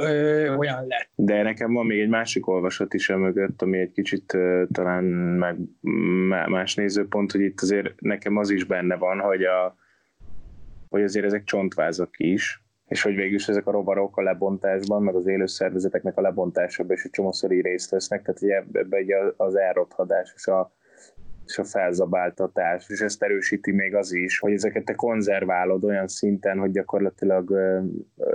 olyan 0.59 0.87
lett. 0.87 1.09
De 1.15 1.43
nekem 1.43 1.73
van 1.73 1.87
még 1.87 2.01
egy 2.01 2.09
másik 2.09 2.47
olvasat 2.47 2.95
is 2.95 3.09
mögött, 3.09 3.63
ami 3.63 3.79
egy 3.79 3.93
kicsit 3.93 4.37
talán 4.73 5.05
meg 5.05 5.57
más 6.49 6.75
nézőpont, 6.75 7.33
hogy 7.33 7.41
itt 7.41 7.61
azért 7.61 8.01
nekem 8.01 8.37
az 8.37 8.51
is 8.51 8.65
benne 8.65 8.97
van, 8.97 9.19
hogy, 9.19 9.43
a, 9.43 9.77
hogy 10.89 11.03
azért 11.03 11.25
ezek 11.25 11.45
csontvázak 11.45 12.11
is, 12.17 12.65
és 12.89 13.03
hogy 13.03 13.15
végül 13.15 13.35
is 13.35 13.49
ezek 13.49 13.67
a 13.67 13.71
rovarok 13.71 14.17
a 14.17 14.23
lebontásban, 14.23 15.03
meg 15.03 15.15
az 15.15 15.27
élőszervezeteknek 15.27 16.17
a 16.17 16.21
lebontásában 16.21 16.97
is 16.97 17.05
egy 17.05 17.11
csomószor 17.11 17.51
részt 17.51 17.91
vesznek, 17.91 18.23
tehát 18.23 18.67
ebbe 18.73 18.99
az 19.37 19.57
elrothadás 19.57 20.33
és 20.37 20.47
a 20.47 20.73
és 21.47 21.59
a 21.59 21.65
felzabáltatás, 21.65 22.89
és 22.89 23.01
ezt 23.01 23.23
erősíti 23.23 23.73
még 23.73 23.95
az 23.95 24.13
is, 24.13 24.39
hogy 24.39 24.53
ezeket 24.53 24.85
te 24.85 24.95
konzerválod 24.95 25.85
olyan 25.85 26.09
szinten, 26.09 26.59
hogy 26.59 26.71
gyakorlatilag 26.71 27.51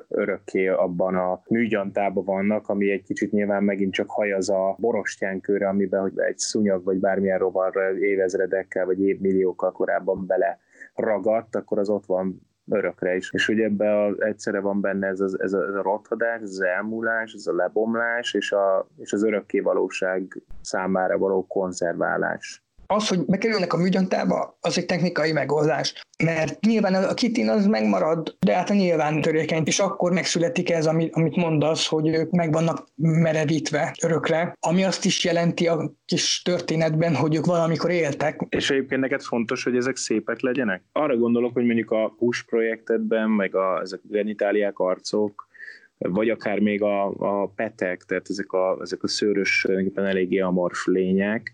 örökké 0.08 0.68
abban 0.68 1.16
a 1.16 1.42
műgyantában 1.48 2.24
vannak, 2.24 2.70
ami 2.70 2.92
egy 2.92 3.04
kicsit 3.04 3.32
nyilván 3.32 3.64
megint 3.64 3.94
csak 3.94 4.10
hajaz 4.10 4.50
a 4.50 4.76
borostyánkőre, 4.80 5.68
amiben 5.68 6.02
hogy 6.02 6.14
egy 6.16 6.38
szúnyog 6.38 6.84
vagy 6.84 6.98
bármilyen 6.98 7.40
rovar 7.40 7.98
évezredekkel 8.00 8.86
vagy 8.86 9.02
évmilliókkal 9.02 9.72
korábban 9.72 10.26
bele 10.26 10.60
ragadt, 10.96 11.56
akkor 11.56 11.80
az 11.80 11.90
ott 11.90 12.06
van 12.06 12.50
örökre 12.70 13.16
is. 13.16 13.32
És 13.34 13.46
hogy 13.46 13.60
ebbe 13.60 14.04
a, 14.04 14.16
egyszerre 14.20 14.60
van 14.60 14.82
benne 14.82 15.08
ez, 15.08 15.20
az, 15.20 15.40
ez, 15.40 15.54
a, 15.54 15.68
ez 15.68 15.74
a 15.74 15.82
rothadás, 15.82 16.42
ez 16.42 16.50
az 16.50 16.62
elmúlás, 16.62 17.34
ez 17.34 17.48
a 17.48 17.56
lebomlás, 17.56 18.34
és, 18.34 18.52
a, 18.52 18.88
és 18.98 19.14
az 19.14 19.24
örökké 19.24 19.60
valóság 19.60 20.42
számára 20.62 21.18
való 21.18 21.48
konzerválás 21.48 22.64
az, 22.92 23.08
hogy 23.08 23.26
bekerülnek 23.26 23.74
a 23.74 23.78
műgyantába, 23.78 24.58
az 24.62 24.78
egy 24.78 24.86
technikai 24.86 25.32
megoldás. 25.32 26.06
Mert 26.24 26.66
nyilván 26.66 26.94
a 26.94 27.14
kitin 27.14 27.50
az 27.50 27.66
megmarad, 27.66 28.36
de 28.40 28.56
hát 28.56 28.70
nyilván 28.70 29.22
törékeny, 29.22 29.64
és 29.66 29.80
akkor 29.80 30.12
megszületik 30.12 30.72
ez, 30.72 30.86
amit, 30.86 31.16
amit 31.16 31.36
mondasz, 31.36 31.88
hogy 31.88 32.08
ők 32.08 32.32
meg 32.32 32.52
vannak 32.52 32.88
merevítve 32.96 33.96
örökre, 34.04 34.54
ami 34.60 34.84
azt 34.84 35.06
is 35.06 35.24
jelenti 35.24 35.68
a 35.68 35.92
kis 36.06 36.42
történetben, 36.42 37.16
hogy 37.16 37.36
ők 37.36 37.46
valamikor 37.46 37.92
éltek. 37.92 38.46
És 38.50 38.70
egyébként 38.70 39.02
neked 39.02 39.22
fontos, 39.22 39.64
hogy 39.64 39.76
ezek 39.76 39.96
szépek 39.96 40.40
legyenek? 40.40 40.84
Arra 40.92 41.18
gondolok, 41.18 41.54
hogy 41.54 41.66
mondjuk 41.66 41.92
a 41.92 42.14
Push 42.18 42.46
projektedben, 42.46 43.30
meg 43.30 43.56
a, 43.56 43.80
ezek 43.82 44.00
a 44.04 44.08
genitáliák 44.12 44.80
arcok, 44.80 45.50
vagy 45.98 46.30
akár 46.30 46.60
még 46.60 46.82
a, 46.82 47.06
a 47.06 47.48
petek, 47.56 48.04
tehát 48.04 48.30
ezek 48.30 48.52
a, 48.52 48.78
ezek 48.82 49.04
a 49.04 49.08
szőrös, 49.08 49.68
eléggé 49.96 50.40
amorf 50.40 50.86
lények, 50.86 51.54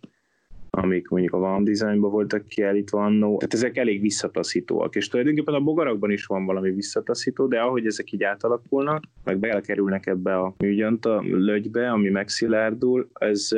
amik 0.78 1.08
mondjuk 1.10 1.34
a 1.34 1.38
Van 1.38 1.64
Designban 1.64 2.12
voltak 2.12 2.48
kiállítva 2.48 3.04
annó, 3.04 3.38
tehát 3.38 3.54
ezek 3.54 3.78
elég 3.78 4.02
visszataszítóak, 4.02 4.96
és 4.96 5.08
tulajdonképpen 5.08 5.54
a 5.54 5.60
bogarakban 5.60 6.12
is 6.12 6.26
van 6.26 6.46
valami 6.46 6.72
visszataszító, 6.72 7.48
de 7.48 7.60
ahogy 7.60 7.86
ezek 7.86 8.12
így 8.12 8.24
átalakulnak, 8.24 9.04
meg 9.24 9.38
belekerülnek 9.38 10.06
ebbe 10.06 10.38
a 10.38 10.54
műgyanta 10.58 11.24
lögybe, 11.28 11.90
ami 11.90 12.10
megszilárdul, 12.10 13.10
ez, 13.14 13.50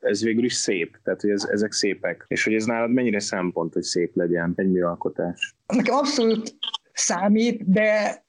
ez 0.00 0.22
végül 0.22 0.44
is 0.44 0.54
szép, 0.54 0.98
tehát 1.02 1.20
hogy 1.20 1.30
ez, 1.30 1.48
ezek 1.50 1.72
szépek. 1.72 2.24
És 2.28 2.44
hogy 2.44 2.54
ez 2.54 2.64
nálad 2.64 2.90
mennyire 2.90 3.20
szempont, 3.20 3.72
hogy 3.72 3.82
szép 3.82 4.16
legyen 4.16 4.52
egy 4.56 4.70
műalkotás? 4.70 5.54
Nekem 5.66 5.94
abszolút 5.94 6.54
számít, 6.92 7.70
de 7.70 8.22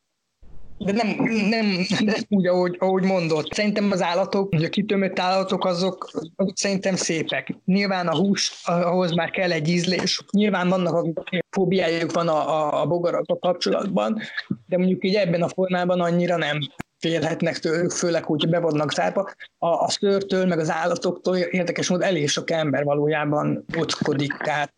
de 0.83 0.91
nem, 0.91 1.07
nem, 1.49 1.65
nem 1.99 2.15
úgy, 2.29 2.47
ahogy, 2.47 2.75
ahogy 2.79 3.03
mondott. 3.03 3.53
Szerintem 3.53 3.91
az 3.91 4.01
állatok, 4.01 4.53
a 4.53 4.69
kitömött 4.69 5.19
állatok, 5.19 5.65
azok, 5.65 6.09
azok 6.35 6.57
szerintem 6.57 6.95
szépek. 6.95 7.55
Nyilván 7.65 8.07
a 8.07 8.15
hús, 8.15 8.61
ahhoz 8.65 9.11
már 9.11 9.29
kell 9.29 9.51
egy 9.51 9.67
ízlés. 9.67 10.23
Nyilván 10.31 10.69
vannak, 10.69 10.93
akik 10.93 11.45
fóbiájuk 11.49 12.11
van 12.11 12.27
a, 12.27 12.49
a, 12.49 12.81
a 12.81 12.85
bogarakkal 12.85 13.39
kapcsolatban, 13.39 14.21
de 14.67 14.77
mondjuk 14.77 15.05
így 15.05 15.15
ebben 15.15 15.41
a 15.41 15.49
formában 15.49 16.01
annyira 16.01 16.37
nem 16.37 16.59
félhetnek 16.99 17.57
tőlük, 17.57 17.91
főleg, 17.91 18.23
hogy 18.23 18.49
be 18.49 18.59
vannak 18.59 18.93
zárva. 18.93 19.31
A, 19.57 19.67
a 19.67 19.89
szőrtől, 19.89 20.45
meg 20.45 20.59
az 20.59 20.69
állatoktól 20.69 21.37
érdekes 21.37 21.89
módon 21.89 22.07
elég 22.07 22.29
sok 22.29 22.51
ember 22.51 22.83
valójában 22.83 23.65
ockodik, 23.77 24.33
tehát 24.33 24.73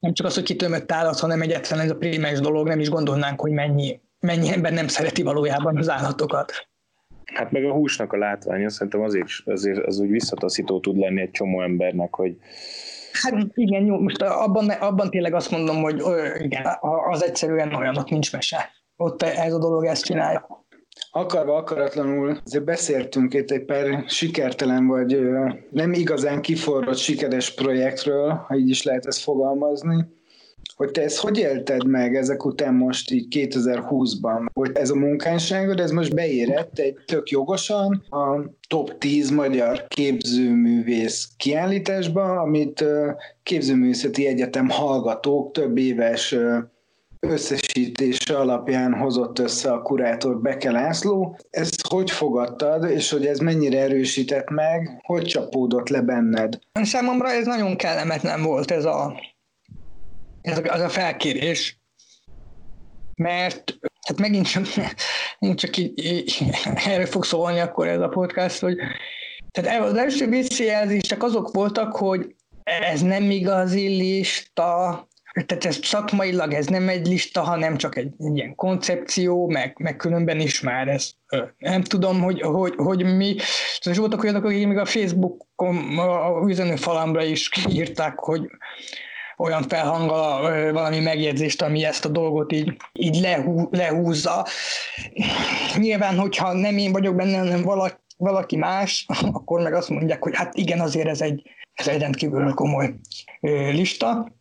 nem 0.00 0.12
csak 0.12 0.26
az, 0.26 0.34
hogy 0.34 0.42
kitömött 0.42 0.92
állat, 0.92 1.18
hanem 1.18 1.42
egyetlen 1.42 1.80
ez 1.80 1.90
a 1.90 1.96
primes 1.96 2.40
dolog, 2.40 2.68
nem 2.68 2.80
is 2.80 2.88
gondolnánk, 2.88 3.40
hogy 3.40 3.50
mennyi 3.50 4.00
mennyi 4.20 4.52
ember 4.52 4.72
nem 4.72 4.88
szereti 4.88 5.22
valójában 5.22 5.76
az 5.76 5.88
állatokat. 5.88 6.52
Hát 7.24 7.50
meg 7.50 7.64
a 7.64 7.72
húsnak 7.72 8.12
a 8.12 8.16
látványa 8.16 8.70
szerintem 8.70 9.02
azért, 9.02 9.28
azért 9.44 9.86
az 9.86 9.98
úgy 9.98 10.10
visszataszító 10.10 10.80
tud 10.80 10.96
lenni 10.96 11.20
egy 11.20 11.30
csomó 11.30 11.62
embernek, 11.62 12.14
hogy 12.14 12.36
Hát 13.12 13.34
igen, 13.54 13.84
jó, 13.84 13.98
most 14.00 14.22
abban, 14.22 14.68
abban 14.68 15.10
tényleg 15.10 15.34
azt 15.34 15.50
mondom, 15.50 15.82
hogy 15.82 16.02
igen, 16.38 16.66
az 17.10 17.24
egyszerűen 17.24 17.74
olyan, 17.74 17.96
ott 17.96 18.10
nincs 18.10 18.32
mese. 18.32 18.70
Ott 18.96 19.22
ez 19.22 19.52
a 19.52 19.58
dolog 19.58 19.84
ezt 19.84 20.04
csinálja. 20.04 20.66
Akarva, 21.10 21.56
akaratlanul 21.56 22.38
azért 22.44 22.64
beszéltünk 22.64 23.34
itt 23.34 23.50
egy 23.50 23.64
pár 23.64 24.04
sikertelen, 24.06 24.86
vagy 24.86 25.18
nem 25.70 25.92
igazán 25.92 26.40
kiforrott 26.40 26.96
sikeres 26.96 27.54
projektről, 27.54 28.32
ha 28.32 28.56
így 28.56 28.68
is 28.68 28.82
lehet 28.82 29.06
ezt 29.06 29.22
fogalmazni 29.22 30.06
hogy 30.76 30.90
te 30.90 31.02
ezt 31.02 31.18
hogy 31.18 31.38
élted 31.38 31.86
meg 31.86 32.16
ezek 32.16 32.44
után 32.44 32.74
most 32.74 33.10
így 33.10 33.26
2020-ban, 33.30 34.46
hogy 34.52 34.70
ez 34.74 34.90
a 34.90 34.94
munkásságod, 34.94 35.80
ez 35.80 35.90
most 35.90 36.14
beérett 36.14 36.78
egy 36.78 36.94
tök 37.06 37.28
jogosan 37.30 38.04
a 38.10 38.50
top 38.68 38.98
10 38.98 39.30
magyar 39.30 39.86
képzőművész 39.88 41.28
kiállításba, 41.36 42.40
amit 42.40 42.84
képzőművészeti 43.42 44.26
egyetem 44.26 44.68
hallgatók 44.68 45.52
több 45.52 45.78
éves 45.78 46.34
összesítése 47.20 48.36
alapján 48.36 48.94
hozott 48.94 49.38
össze 49.38 49.72
a 49.72 49.82
kurátor 49.82 50.40
Beke 50.40 50.70
László. 50.70 51.38
Ezt 51.50 51.86
hogy 51.86 52.10
fogadtad, 52.10 52.90
és 52.90 53.10
hogy 53.10 53.26
ez 53.26 53.38
mennyire 53.38 53.80
erősített 53.80 54.50
meg, 54.50 55.00
hogy 55.02 55.24
csapódott 55.24 55.88
le 55.88 56.00
benned? 56.00 56.58
Számomra 56.72 57.28
ez 57.30 57.46
nagyon 57.46 57.76
kellemetlen 57.76 58.42
volt 58.42 58.70
ez 58.70 58.84
a 58.84 59.20
ez 60.40 60.58
a, 60.58 60.62
az 60.62 60.80
a 60.80 60.88
felkérés, 60.88 61.80
mert 63.14 63.78
hát 64.06 64.18
megint 64.18 64.50
csak, 64.50 64.64
megint 65.38 65.58
csak 65.58 65.76
így, 65.76 66.04
így, 66.04 66.36
erről 66.86 67.06
fog 67.06 67.24
szólni 67.24 67.58
akkor 67.58 67.88
ez 67.88 68.00
a 68.00 68.08
podcast, 68.08 68.60
hogy 68.60 68.76
tehát 69.50 69.82
az 69.82 69.94
első 69.94 70.28
visszajelzések 70.28 71.22
azok 71.22 71.52
voltak, 71.52 71.96
hogy 71.96 72.34
ez 72.64 73.00
nem 73.00 73.30
igazi 73.30 73.86
lista, 73.86 75.08
tehát 75.46 75.64
ez 75.64 75.78
szakmailag 75.82 76.52
ez 76.52 76.66
nem 76.66 76.88
egy 76.88 77.06
lista, 77.06 77.42
hanem 77.42 77.76
csak 77.76 77.96
egy, 77.96 78.12
egy 78.18 78.36
ilyen 78.36 78.54
koncepció, 78.54 79.48
meg, 79.48 79.76
meg 79.78 79.96
különben 79.96 80.40
is 80.40 80.60
már 80.60 80.88
ez. 80.88 81.10
Nem 81.58 81.82
tudom, 81.82 82.20
hogy, 82.20 82.40
hogy, 82.40 82.74
hogy 82.76 83.16
mi, 83.16 83.36
és 83.82 83.96
voltak 83.96 84.22
olyanok, 84.22 84.44
akik 84.44 84.66
még 84.66 84.76
a 84.76 84.84
Facebookon, 84.84 85.98
a 85.98 86.48
üzenőfalamra 86.48 87.24
is 87.24 87.50
írták, 87.68 88.18
hogy 88.18 88.50
olyan 89.38 89.62
felhanggal 89.62 90.72
valami 90.72 90.98
megjegyzést, 90.98 91.62
ami 91.62 91.84
ezt 91.84 92.04
a 92.04 92.08
dolgot 92.08 92.52
így, 92.52 92.76
így 92.92 93.20
lehú, 93.20 93.68
lehúzza. 93.70 94.46
Nyilván, 95.76 96.18
hogyha 96.18 96.52
nem 96.52 96.78
én 96.78 96.92
vagyok 96.92 97.14
benne, 97.14 97.38
hanem 97.38 97.62
valaki, 98.16 98.56
más, 98.56 99.06
akkor 99.32 99.60
meg 99.60 99.74
azt 99.74 99.88
mondják, 99.88 100.22
hogy 100.22 100.36
hát 100.36 100.54
igen, 100.56 100.80
azért 100.80 101.08
ez 101.08 101.20
egy, 101.20 101.42
ez 101.74 101.88
egy 101.88 102.00
rendkívül 102.00 102.54
komoly 102.54 102.94
lista. 103.70 104.32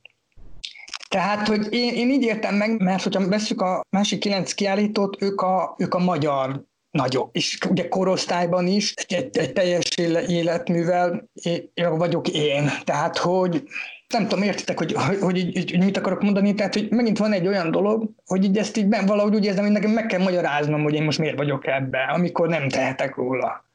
Tehát, 1.10 1.48
hogy 1.48 1.68
én, 1.74 1.94
én 1.94 2.10
így 2.10 2.24
értem 2.24 2.56
meg, 2.56 2.82
mert 2.82 3.04
hogyha 3.04 3.28
veszük 3.28 3.62
a 3.62 3.82
másik 3.90 4.20
kilenc 4.20 4.54
kiállítót, 4.54 5.22
ők 5.22 5.42
a, 5.42 5.76
ők 5.78 5.94
a 5.94 6.00
magyar 6.00 6.66
nagyok. 6.92 7.30
És 7.36 7.58
ugye 7.70 7.88
korosztályban 7.88 8.68
is 8.68 8.94
egy, 9.08 9.38
egy 9.38 9.54
teljes 9.54 9.90
életművel 10.28 11.30
vagyok 11.74 12.28
én. 12.28 12.72
Tehát, 12.84 13.18
hogy 13.18 13.64
nem 14.14 14.28
tudom, 14.28 14.44
értitek, 14.44 14.78
hogy, 14.78 14.94
hogy, 14.94 15.20
hogy, 15.20 15.50
hogy, 15.54 15.72
hogy 15.72 15.84
mit 15.84 15.98
akarok 15.98 16.22
mondani, 16.22 16.54
tehát 16.54 16.74
hogy 16.74 16.88
megint 16.90 17.18
van 17.18 17.32
egy 17.34 17.48
olyan 17.48 17.72
dolog, 17.72 18.10
hogy 18.26 18.44
így 18.44 18.58
ezt 18.58 18.78
így 18.78 19.06
valahogy 19.06 19.36
úgy 19.36 19.46
érzem, 19.46 19.64
hogy 19.64 19.74
nekem 19.74 19.92
meg 19.92 20.06
kell 20.06 20.24
magyaráznom, 20.24 20.84
hogy 20.84 20.94
én 20.94 21.04
most 21.04 21.20
miért 21.20 21.38
vagyok 21.38 21.68
ebbe, 21.68 22.00
amikor 22.00 22.48
nem 22.48 22.70
tehetek 22.70 23.16
róla. 23.16 23.67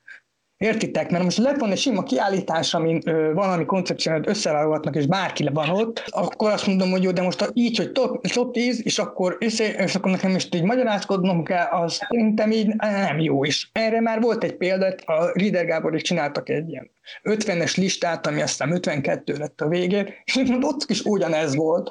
Értitek? 0.63 1.11
Mert 1.11 1.25
most 1.25 1.39
lett 1.39 1.59
volna 1.59 1.75
egy 1.75 1.81
sima 1.81 2.03
kiállítás, 2.03 2.75
amin 2.75 3.01
ö, 3.05 3.33
valami 3.33 3.65
koncepciót 3.65 4.29
összeválogatnak, 4.29 4.97
és 4.97 5.07
bárki 5.07 5.49
van 5.53 5.69
ott, 5.69 6.05
akkor 6.11 6.51
azt 6.51 6.67
mondom, 6.67 6.91
hogy 6.91 7.03
jó, 7.03 7.11
de 7.11 7.23
most 7.23 7.51
így, 7.53 7.77
hogy 7.77 7.93
top, 7.93 8.27
top 8.27 8.53
10, 8.53 8.81
és 8.85 8.99
akkor, 8.99 9.37
össze, 9.41 9.73
és 9.73 9.95
akkor 9.95 10.11
nekem 10.11 10.35
is 10.35 10.49
így 10.55 10.63
magyarázkodnom 10.63 11.45
kell, 11.45 11.67
az 11.67 11.93
szerintem 11.93 12.51
így 12.51 12.67
nem 12.77 13.21
jó 13.21 13.45
is. 13.45 13.71
Erre 13.73 14.01
már 14.01 14.21
volt 14.21 14.45
egy 14.45 14.57
példa, 14.57 14.87
a 15.05 15.31
Rieder 15.33 15.67
Gábor 15.67 15.95
is 15.95 16.03
csináltak 16.03 16.49
egy 16.49 16.69
ilyen 16.69 16.91
50-es 17.23 17.77
listát, 17.77 18.27
ami 18.27 18.43
aztán 18.43 18.73
52 18.73 19.37
lett 19.37 19.61
a 19.61 19.69
végén, 19.69 20.09
és 20.25 20.41
ott 20.61 20.85
is 20.89 21.03
ugyanez 21.03 21.55
volt, 21.55 21.91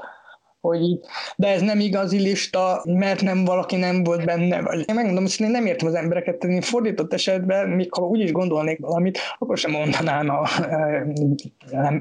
hogy 0.62 0.82
így, 0.82 1.00
de 1.36 1.48
ez 1.48 1.62
nem 1.62 1.80
igazi 1.80 2.20
lista, 2.20 2.82
mert 2.86 3.22
nem 3.22 3.46
valaki 3.46 3.76
nem 3.76 4.04
volt 4.04 4.26
benne, 4.26 4.62
vagy 4.62 4.90
én 4.90 4.96
megmondom, 4.96 5.24
hogy 5.24 5.36
én 5.40 5.50
nem 5.50 5.66
értem 5.66 5.88
az 5.88 5.94
embereket, 5.94 6.38
tehát 6.38 6.56
én 6.56 6.62
fordított 6.62 7.14
esetben, 7.14 7.70
még 7.70 7.94
ha 7.94 8.02
úgy 8.02 8.20
is 8.20 8.32
gondolnék 8.32 8.80
valamit, 8.80 9.20
akkor 9.40 9.58
sem 9.58 9.72
mondanám 9.72 10.30
a, 10.30 10.48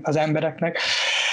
az 0.03 0.17
embereknek. 0.17 0.79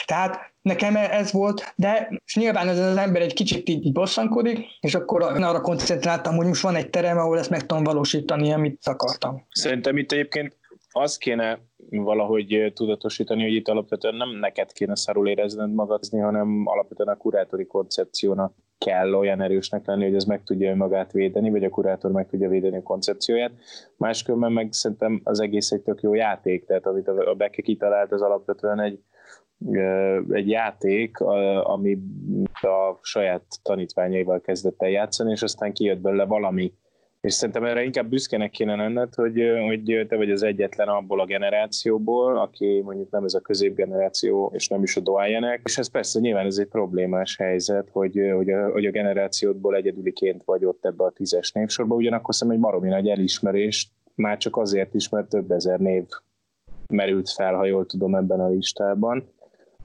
Tehát 0.05 0.51
nekem 0.61 0.95
ez 0.95 1.31
volt, 1.31 1.73
de 1.75 2.21
és 2.25 2.35
nyilván 2.35 2.67
ez 2.67 2.79
az 2.79 2.97
ember 2.97 3.21
egy 3.21 3.33
kicsit 3.33 3.69
így, 3.69 3.85
így 3.85 3.91
bosszankodik, 3.91 4.59
és 4.79 4.95
akkor 4.95 5.21
arra 5.21 5.61
koncentráltam, 5.61 6.35
hogy 6.35 6.45
most 6.45 6.61
van 6.61 6.75
egy 6.75 6.89
terem, 6.89 7.17
ahol 7.17 7.39
ezt 7.39 7.49
meg 7.49 7.65
tudom 7.65 7.83
valósítani, 7.83 8.53
amit 8.53 8.81
akartam. 8.83 9.47
Szerintem 9.49 9.97
itt 9.97 10.11
egyébként 10.11 10.55
azt 10.91 11.17
kéne 11.17 11.59
valahogy 11.89 12.71
tudatosítani, 12.73 13.41
hogy 13.43 13.53
itt 13.53 13.67
alapvetően 13.67 14.15
nem 14.15 14.29
neked 14.29 14.71
kéne 14.71 14.95
szarul 14.95 15.27
érezned 15.27 15.73
magad, 15.73 16.03
hanem 16.11 16.63
alapvetően 16.65 17.09
a 17.09 17.17
kurátori 17.17 17.65
koncepciónak 17.65 18.53
kell 18.77 19.13
olyan 19.13 19.41
erősnek 19.41 19.85
lenni, 19.85 20.03
hogy 20.03 20.15
ez 20.15 20.23
meg 20.23 20.43
tudja 20.43 20.75
magát 20.75 21.11
védeni, 21.11 21.49
vagy 21.49 21.63
a 21.63 21.69
kurátor 21.69 22.11
meg 22.11 22.27
tudja 22.27 22.49
védeni 22.49 22.77
a 22.77 22.83
koncepcióját. 22.83 23.51
Máskülönben 23.97 24.51
meg 24.51 24.67
szerintem 24.71 25.21
az 25.23 25.39
egész 25.39 25.71
egy 25.71 25.81
tök 25.81 26.01
jó 26.01 26.13
játék, 26.13 26.65
tehát 26.65 26.85
amit 26.85 27.07
a 27.07 27.33
Beke 27.33 27.61
kitalált, 27.61 28.11
az 28.11 28.21
alapvetően 28.21 28.79
egy, 28.79 28.99
egy 30.29 30.49
játék, 30.49 31.19
ami 31.63 31.97
a 32.61 32.97
saját 33.01 33.43
tanítványaival 33.63 34.41
kezdett 34.41 34.81
el 34.81 34.89
játszani, 34.89 35.31
és 35.31 35.41
aztán 35.41 35.73
kijött 35.73 35.99
belőle 35.99 36.25
valami, 36.25 36.73
és 37.27 37.33
szerintem 37.33 37.63
erre 37.63 37.83
inkább 37.83 38.09
büszkének 38.09 38.51
kéne 38.51 38.75
lenned, 38.75 39.13
hogy, 39.15 39.41
hogy 39.67 40.05
te 40.07 40.15
vagy 40.15 40.31
az 40.31 40.43
egyetlen 40.43 40.87
abból 40.87 41.19
a 41.19 41.25
generációból, 41.25 42.37
aki 42.37 42.81
mondjuk 42.85 43.11
nem 43.11 43.23
ez 43.23 43.33
a 43.33 43.39
középgeneráció, 43.39 44.51
és 44.53 44.67
nem 44.67 44.83
is 44.83 44.97
a 44.97 44.99
doájenek, 44.99 45.61
és 45.63 45.77
ez 45.77 45.89
persze 45.89 46.19
nyilván 46.19 46.45
ez 46.45 46.57
egy 46.57 46.67
problémás 46.67 47.37
helyzet, 47.37 47.89
hogy, 47.91 48.31
hogy, 48.35 48.49
a, 48.49 48.71
hogy 48.71 48.85
a 48.85 48.91
generációdból 48.91 49.75
egyedüliként 49.75 50.43
vagy 50.43 50.65
ott 50.65 50.85
ebbe 50.85 51.03
a 51.03 51.11
tízes 51.11 51.51
névsorba, 51.51 51.95
ugyanakkor 51.95 52.35
szerintem 52.35 52.63
egy 52.63 52.69
baromi 52.69 52.89
nagy 52.89 53.07
elismerés, 53.07 53.91
már 54.15 54.37
csak 54.37 54.57
azért 54.57 54.93
is, 54.93 55.09
mert 55.09 55.29
több 55.29 55.51
ezer 55.51 55.79
név 55.79 56.03
merült 56.87 57.29
fel, 57.29 57.53
ha 57.53 57.65
jól 57.65 57.85
tudom 57.85 58.15
ebben 58.15 58.39
a 58.39 58.49
listában 58.49 59.29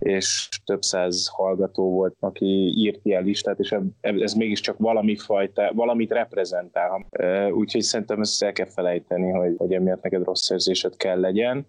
és 0.02 0.48
több 0.64 0.82
száz 0.82 1.28
hallgató 1.32 1.90
volt, 1.90 2.16
aki 2.20 2.72
írt 2.76 3.00
ilyen 3.02 3.24
listát, 3.24 3.58
és 3.58 3.76
ez 4.00 4.32
mégiscsak 4.34 4.78
valami 4.78 5.16
fajta, 5.16 5.70
valamit 5.74 6.12
reprezentál. 6.12 7.06
Úgyhogy 7.52 7.82
szerintem 7.82 8.20
ezt 8.20 8.42
el 8.42 8.52
kell 8.52 8.68
felejteni, 8.68 9.30
hogy, 9.30 9.54
hogy 9.58 9.72
emiatt 9.72 10.02
neked 10.02 10.24
rossz 10.24 10.50
érzésed 10.50 10.96
kell 10.96 11.20
legyen. 11.20 11.66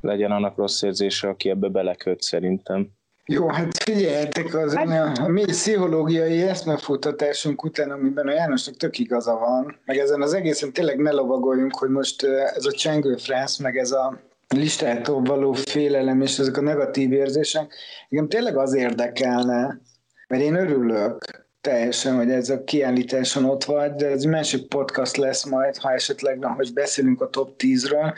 Legyen 0.00 0.30
annak 0.30 0.56
rossz 0.56 0.82
érzése, 0.82 1.28
aki 1.28 1.50
ebbe 1.50 1.68
beleköt 1.68 2.20
szerintem. 2.20 2.88
Jó, 3.26 3.48
hát 3.48 3.82
figyeljetek, 3.82 4.54
az 4.54 4.74
hát... 4.74 5.18
a 5.18 5.28
mi 5.28 5.44
pszichológiai 5.44 6.42
eszmefutatásunk 6.42 7.64
után, 7.64 7.90
amiben 7.90 8.26
a 8.26 8.32
Jánosnak 8.32 8.76
tök 8.76 8.98
igaza 8.98 9.38
van, 9.38 9.78
meg 9.84 9.96
ezen 9.96 10.22
az 10.22 10.34
egészen 10.34 10.72
tényleg 10.72 10.98
ne 10.98 11.10
lovagoljunk, 11.10 11.76
hogy 11.76 11.88
most 11.88 12.22
ez 12.54 12.66
a 12.66 12.72
csengő 12.72 13.16
franc, 13.16 13.58
meg 13.58 13.76
ez 13.76 13.90
a 13.90 14.20
listától 14.54 15.22
való 15.22 15.52
félelem 15.52 16.20
és 16.20 16.38
ezek 16.38 16.56
a 16.56 16.60
negatív 16.60 17.12
érzések, 17.12 17.74
igen, 18.08 18.28
tényleg 18.28 18.56
az 18.56 18.74
érdekelne, 18.74 19.80
mert 20.28 20.42
én 20.42 20.54
örülök 20.54 21.46
teljesen, 21.60 22.16
hogy 22.16 22.30
ez 22.30 22.48
a 22.48 22.64
kiállításon 22.64 23.44
ott 23.44 23.64
vagy, 23.64 23.92
de 23.92 24.06
ez 24.06 24.22
másik 24.22 24.68
podcast 24.68 25.16
lesz 25.16 25.44
majd, 25.44 25.76
ha 25.76 25.92
esetleg, 25.92 26.44
hogy 26.44 26.72
beszélünk 26.72 27.20
a 27.20 27.28
top 27.28 27.54
10-ről, 27.62 28.14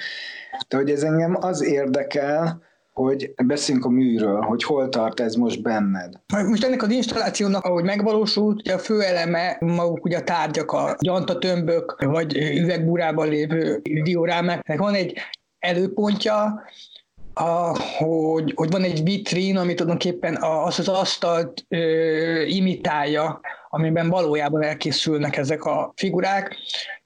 de 0.68 0.77
hogy 0.77 0.90
ez 0.90 1.03
engem 1.03 1.37
az 1.40 1.62
érdekel, 1.62 2.62
hogy 2.92 3.35
beszéljünk 3.45 3.87
a 3.87 3.90
műről, 3.90 4.40
hogy 4.40 4.62
hol 4.62 4.88
tart 4.88 5.21
ez 5.21 5.35
most 5.35 5.62
benned. 5.62 6.12
Most 6.47 6.64
ennek 6.64 6.83
az 6.83 6.90
installációnak, 6.90 7.64
ahogy 7.64 7.85
megvalósult, 7.85 8.61
ugye 8.61 8.75
a 8.75 8.79
fő 8.79 9.03
eleme 9.03 9.57
maguk 9.61 10.05
ugye 10.05 10.16
a 10.16 10.23
tárgyak, 10.23 10.73
a 10.73 10.97
gyantatömbök, 11.01 12.03
vagy 12.05 12.37
üvegbúrában 12.37 13.29
lévő 13.29 13.81
diorámák. 14.03 14.77
Van 14.77 14.95
egy 14.95 15.18
előpontja, 15.62 16.62
a, 17.35 17.79
hogy, 17.79 18.53
hogy 18.55 18.70
van 18.70 18.83
egy 18.83 19.03
vitrín, 19.03 19.57
ami 19.57 19.75
tulajdonképpen 19.75 20.42
az 20.42 20.79
az 20.79 20.88
asztalt 20.88 21.64
ö, 21.68 22.42
imitálja, 22.42 23.40
amiben 23.68 24.09
valójában 24.09 24.62
elkészülnek 24.62 25.37
ezek 25.37 25.64
a 25.64 25.92
figurák, 25.96 26.57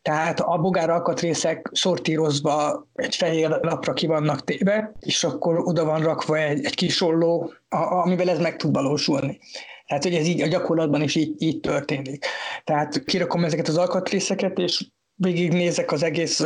tehát 0.02 0.40
a 0.40 0.58
bogár 0.58 0.90
alkatrészek 0.90 1.70
sortírozva 1.72 2.86
egy 2.94 3.14
fehér 3.14 3.48
lapra 3.48 3.92
ki 3.92 4.06
vannak 4.06 4.44
téve, 4.44 4.92
és 5.00 5.24
akkor 5.24 5.58
oda 5.58 5.84
van 5.84 6.02
rakva 6.02 6.38
egy, 6.38 6.64
egy 6.64 6.74
kis 6.74 7.00
olló, 7.00 7.52
amivel 7.68 8.30
ez 8.30 8.38
meg 8.38 8.56
tud 8.56 8.72
valósulni. 8.72 9.38
Tehát, 9.86 10.02
hogy 10.02 10.14
ez 10.14 10.26
így 10.26 10.42
a 10.42 10.46
gyakorlatban 10.46 11.02
is 11.02 11.14
így, 11.14 11.42
így 11.42 11.60
történik. 11.60 12.26
Tehát 12.64 13.04
kirakom 13.04 13.44
ezeket 13.44 13.68
az 13.68 13.76
alkatrészeket, 13.76 14.58
és 14.58 14.86
végignézek 15.16 15.92
az 15.92 16.02
egész 16.02 16.44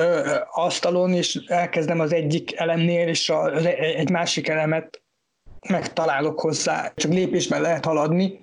asztalon, 0.51 1.13
és 1.13 1.41
elkezdem 1.47 2.01
az 2.01 2.13
egyik 2.13 2.57
elemnél, 2.57 3.09
és 3.09 3.31
az, 3.31 3.65
e, 3.65 3.75
egy 3.79 4.11
másik 4.11 4.49
elemet 4.49 5.03
megtalálok 5.69 6.41
hozzá. 6.41 6.93
Csak 6.95 7.13
lépésben 7.13 7.61
lehet 7.61 7.85
haladni, 7.85 8.41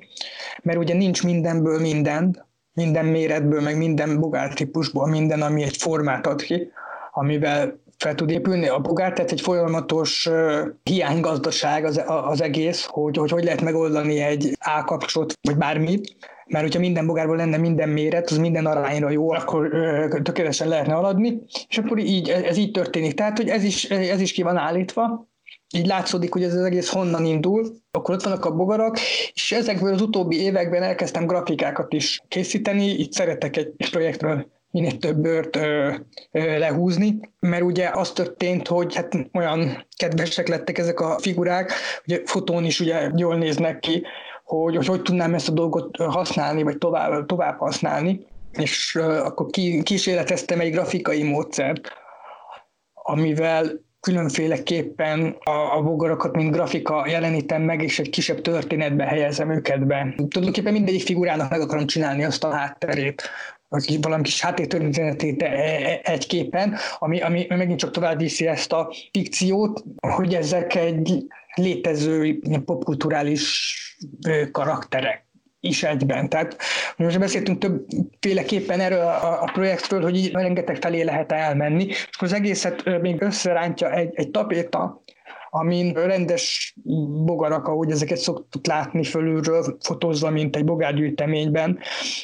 mert 0.62 0.78
ugye 0.78 0.94
nincs 0.94 1.24
mindenből 1.24 1.80
minden, 1.80 2.46
minden 2.74 3.06
méretből, 3.06 3.62
meg 3.62 3.78
minden 3.78 4.20
bogártípusból 4.20 5.08
minden, 5.08 5.42
ami 5.42 5.64
egy 5.64 5.78
formát 5.78 6.28
ad 6.28 6.42
ki, 6.42 6.72
amivel 7.12 7.80
fel 7.98 8.16
tud 8.16 8.30
épülni 8.30 8.68
a 8.68 8.80
bogár, 8.80 9.14
tehát 9.14 9.32
egy 9.32 9.42
folyamatos 9.42 10.30
hiánygazdaság 10.84 11.86
az, 11.86 12.02
az 12.06 12.42
egész, 12.42 12.86
hogy, 12.86 13.18
hogy 13.18 13.32
hogy 13.32 13.44
lehet 13.44 13.62
megoldani 13.62 14.20
egy 14.20 14.56
állkapcsot, 14.60 15.34
vagy 15.42 15.58
bármit, 15.58 16.16
mert 16.48 16.64
hogyha 16.64 16.80
minden 16.80 17.06
bogárból 17.06 17.36
lenne 17.36 17.58
minden 17.58 17.90
méret, 17.90 18.30
az 18.30 18.38
minden 18.38 18.66
arányra 18.66 19.10
jó, 19.10 19.32
akkor 19.32 19.70
tökéletesen 20.24 20.68
lehetne 20.68 20.94
aladni, 20.96 21.42
és 21.68 21.78
akkor 21.78 21.98
így, 21.98 22.30
ez 22.30 22.58
így 22.58 22.72
történik. 22.72 23.14
Tehát, 23.14 23.38
hogy 23.38 23.50
ez 23.50 23.64
is, 23.64 23.86
ez 23.90 24.22
is 24.22 24.32
ki 24.32 24.42
van 24.42 24.58
állítva, 24.58 25.28
így 25.76 25.86
látszódik, 25.86 26.34
hogy 26.34 26.44
ez 26.44 26.54
az 26.54 26.64
egész 26.64 26.90
honnan 26.90 27.26
indul, 27.26 27.76
akkor 27.92 28.16
ott 28.16 28.24
vannak 28.24 28.46
a 28.46 28.56
bogarak, 28.56 28.98
és 29.34 29.52
ezekből 29.52 29.94
az 29.94 30.02
utóbbi 30.02 30.42
években 30.42 30.84
elkezdtem 30.84 31.26
grafikákat 31.26 31.94
is 31.94 32.22
készíteni, 32.28 32.86
itt 32.86 33.14
szeretek 33.14 33.58
egy 33.58 33.90
projektről 33.92 34.48
minél 34.78 34.98
több 34.98 35.18
bőrt 35.18 35.56
ö, 35.56 35.94
ö, 36.32 36.58
lehúzni, 36.58 37.20
mert 37.40 37.64
ugye 37.64 37.90
az 37.94 38.12
történt, 38.12 38.68
hogy 38.68 38.96
hát 38.96 39.16
olyan 39.34 39.88
kedvesek 39.96 40.48
lettek 40.48 40.78
ezek 40.78 41.00
a 41.00 41.20
figurák, 41.20 41.72
ugye 42.06 42.22
fotón 42.26 42.64
is 42.64 42.80
ugye 42.80 43.10
jól 43.16 43.36
néznek 43.36 43.80
ki, 43.80 44.04
hogy, 44.44 44.76
hogy 44.76 44.86
hogy 44.86 45.02
tudnám 45.02 45.34
ezt 45.34 45.50
a 45.50 45.52
dolgot 45.52 45.98
használni, 45.98 46.64
vagy 46.64 46.78
tovább, 46.78 47.26
tovább 47.26 47.58
használni, 47.60 48.26
és 48.52 48.96
uh, 49.00 49.26
akkor 49.26 49.46
ki, 49.46 49.84
kísérleteztem 49.84 50.60
egy 50.60 50.72
grafikai 50.72 51.24
módszert, 51.24 51.92
amivel 52.94 53.86
különféleképpen 54.08 55.36
a, 55.44 55.78
a 55.78 55.82
bogarakat, 55.82 56.36
mint 56.36 56.52
grafika 56.52 57.08
jelenítem 57.08 57.62
meg, 57.62 57.84
és 57.84 58.00
egy 58.00 58.10
kisebb 58.10 58.42
történetbe 58.42 59.04
helyezem 59.04 59.52
őket 59.52 59.86
be. 59.86 60.14
Tulajdonképpen 60.16 60.74
mindegyik 60.74 61.02
figurának 61.02 61.50
meg 61.50 61.62
akarom 61.62 61.86
csinálni 61.86 62.24
azt 62.24 62.44
a 62.44 62.52
hátterét, 62.52 63.30
vagy 63.70 64.02
valami 64.02 64.24
kis 64.24 64.42
háttértörténetét 64.42 65.42
e, 65.42 65.46
e, 65.46 66.00
egy 66.04 66.28
képen, 66.28 66.76
ami, 67.00 67.22
ami 67.22 67.46
megint 67.50 67.80
csak 67.80 67.92
tovább 67.92 68.20
viszi 68.20 68.48
ezt 68.48 68.74
a 68.74 68.94
fikciót, 69.12 69.84
hogy 69.98 70.34
ezek 70.34 70.76
egy 70.76 71.26
létező 71.56 72.40
popkulturális 72.66 73.76
karakterek 74.52 75.27
is 75.60 75.84
egyben. 75.84 76.30
Tehát 76.30 76.58
most 76.98 77.20
beszéltünk 77.20 77.58
többféleképpen 77.58 78.80
erről 78.80 79.00
a, 79.00 79.42
a 79.42 79.50
projektről, 79.54 80.02
hogy 80.02 80.16
így 80.16 80.32
rengeteg 80.32 80.76
felé 80.76 81.02
lehet 81.02 81.32
elmenni, 81.32 81.84
és 81.84 82.10
akkor 82.12 82.28
az 82.28 82.34
egészet 82.34 83.02
még 83.02 83.22
összerántja 83.22 83.92
egy, 83.92 84.10
egy 84.14 84.32
tapéta, 84.32 85.04
amin 85.50 85.94
rendes 85.94 86.76
bogarak, 87.26 87.68
ahogy 87.68 87.92
ezeket 87.92 88.18
szoktuk 88.18 88.68
látni 88.68 89.04
fölülről, 89.04 89.78
fotózva, 89.80 90.30
mint 90.30 90.56
egy 90.56 90.66
bogárgyűjteményben, 90.66 91.80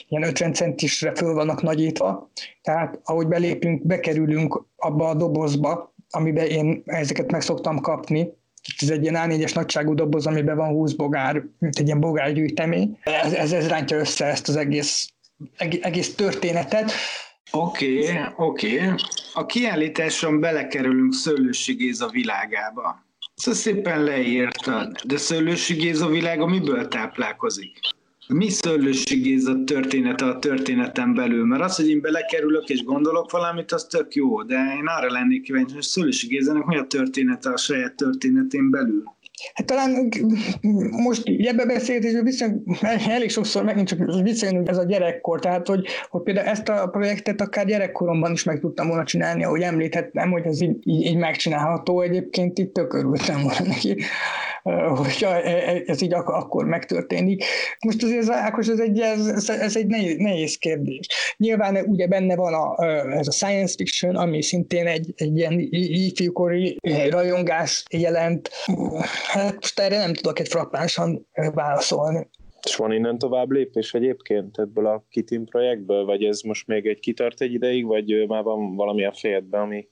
ilyen 0.07 0.23
50 0.23 0.53
centisre 0.53 1.15
föl 1.15 1.33
vannak 1.33 1.61
nagyítva, 1.61 2.31
tehát 2.61 2.99
ahogy 3.03 3.27
belépünk, 3.27 3.85
bekerülünk 3.85 4.65
abba 4.75 5.09
a 5.09 5.13
dobozba, 5.13 5.93
amiben 6.09 6.45
én 6.45 6.81
ezeket 6.85 7.31
meg 7.31 7.41
szoktam 7.41 7.79
kapni, 7.79 8.29
ez 8.77 8.89
egy 8.89 9.01
ilyen 9.01 9.29
A4-es 9.29 9.55
nagyságú 9.55 9.93
doboz, 9.93 10.27
amiben 10.27 10.55
van 10.55 10.69
20 10.69 10.91
bogár, 10.91 11.43
mint 11.59 11.79
egy 11.79 11.85
ilyen 11.85 11.99
bogárgyűjtemény. 11.99 12.97
Ez, 13.03 13.33
ez, 13.33 13.51
ez 13.51 13.67
rántja 13.67 13.97
össze 13.97 14.25
ezt 14.25 14.47
az 14.47 14.55
egész, 14.55 15.09
egész 15.81 16.15
történetet. 16.15 16.91
Oké, 17.51 17.99
okay, 17.99 18.21
oké. 18.35 18.75
Okay. 18.75 18.95
A 19.33 19.45
kiállításon 19.45 20.39
belekerülünk 20.39 21.13
Szőlősi 21.13 21.73
Géza 21.73 22.07
világába. 22.07 23.05
Szóval 23.35 23.59
szépen 23.59 24.03
leírtad, 24.03 24.99
de 25.05 25.17
Szőlősi 25.17 25.73
Géza 25.73 26.07
világa 26.07 26.45
miből 26.45 26.87
táplálkozik? 26.87 27.79
Mi 28.27 28.49
Szőlősi 28.49 29.19
Géza 29.19 29.63
története 29.63 30.25
a 30.25 30.39
történeten 30.39 31.13
belül? 31.13 31.45
Mert 31.45 31.63
az, 31.63 31.75
hogy 31.75 31.89
én 31.89 32.01
belekerülök 32.01 32.69
és 32.69 32.83
gondolok 32.83 33.31
valamit, 33.31 33.71
az 33.71 33.85
tök 33.85 34.13
jó, 34.13 34.43
de 34.43 34.75
én 34.77 34.87
arra 34.87 35.11
lennék 35.11 35.41
kíváncsi, 35.41 35.73
hogy 35.73 35.83
Szőlősi 35.83 36.27
Gézának 36.27 36.65
mi 36.65 36.77
a 36.77 36.87
története 36.87 37.49
a 37.49 37.57
saját 37.57 37.95
történetén 37.95 38.69
belül? 38.69 39.03
Hát 39.53 39.65
talán 39.65 40.09
most 40.91 41.23
ebbe 41.37 41.65
beszélgetésben 41.65 42.23
viszont 42.23 42.63
elég 43.07 43.29
sokszor 43.29 43.63
megint 43.63 43.87
csak 43.87 44.21
visszajön 44.21 44.67
ez 44.67 44.77
a 44.77 44.83
gyerekkor, 44.83 45.39
tehát 45.39 45.67
hogy, 45.67 45.85
hogy 46.09 46.21
például 46.21 46.47
ezt 46.47 46.69
a 46.69 46.87
projektet 46.87 47.41
akár 47.41 47.65
gyerekkoromban 47.65 48.31
is 48.31 48.43
meg 48.43 48.59
tudtam 48.59 48.87
volna 48.87 49.03
csinálni, 49.03 49.43
ahogy 49.43 49.61
említettem, 49.61 50.31
hogy 50.31 50.45
ez 50.45 50.61
így, 50.61 50.77
így, 50.83 51.05
így 51.05 51.17
megcsinálható, 51.17 52.01
egyébként 52.01 52.57
itt 52.57 52.73
tök 52.73 52.93
örültem 52.93 53.41
volna 53.41 53.65
neki, 53.65 53.95
hogyha 54.95 55.41
e, 55.41 55.49
e, 55.49 55.81
ez 55.85 56.01
így 56.01 56.13
ak- 56.13 56.29
akkor 56.29 56.65
megtörténik. 56.65 57.43
Most 57.85 58.03
azért 58.03 58.29
Ákos, 58.29 58.67
ez 58.67 58.79
egy, 58.79 58.99
ez, 58.99 59.49
ez 59.49 59.75
egy 59.75 59.87
nehéz, 59.87 60.17
nehéz 60.17 60.55
kérdés. 60.55 61.07
Nyilván 61.37 61.77
ugye 61.85 62.07
benne 62.07 62.35
van 62.35 62.53
a, 62.53 62.85
ez 63.17 63.27
a 63.27 63.31
science 63.31 63.73
fiction, 63.77 64.15
ami 64.15 64.41
szintén 64.41 64.87
egy, 64.87 65.13
egy 65.15 65.37
ilyen 65.37 65.59
ifjúkori 65.69 66.77
rajongás 67.09 67.83
jelent, 67.89 68.49
Hát 69.33 69.55
most 69.55 69.79
erre 69.79 69.97
nem 69.97 70.13
tudok 70.13 70.39
egy 70.39 70.47
frappánsan 70.47 71.27
válaszolni. 71.53 72.29
És 72.63 72.75
van 72.75 72.91
innen 72.91 73.17
tovább 73.17 73.51
lépés 73.51 73.93
egyébként 73.93 74.57
ebből 74.57 74.85
a 74.85 75.05
Kitin 75.09 75.45
projektből, 75.45 76.05
vagy 76.05 76.23
ez 76.23 76.41
most 76.41 76.67
még 76.67 76.85
egy 76.85 76.99
kitart 76.99 77.41
egy 77.41 77.53
ideig, 77.53 77.85
vagy 77.85 78.27
már 78.27 78.43
van 78.43 78.75
valami 78.75 79.05
a 79.05 79.13
fejedben, 79.13 79.61
ami 79.61 79.87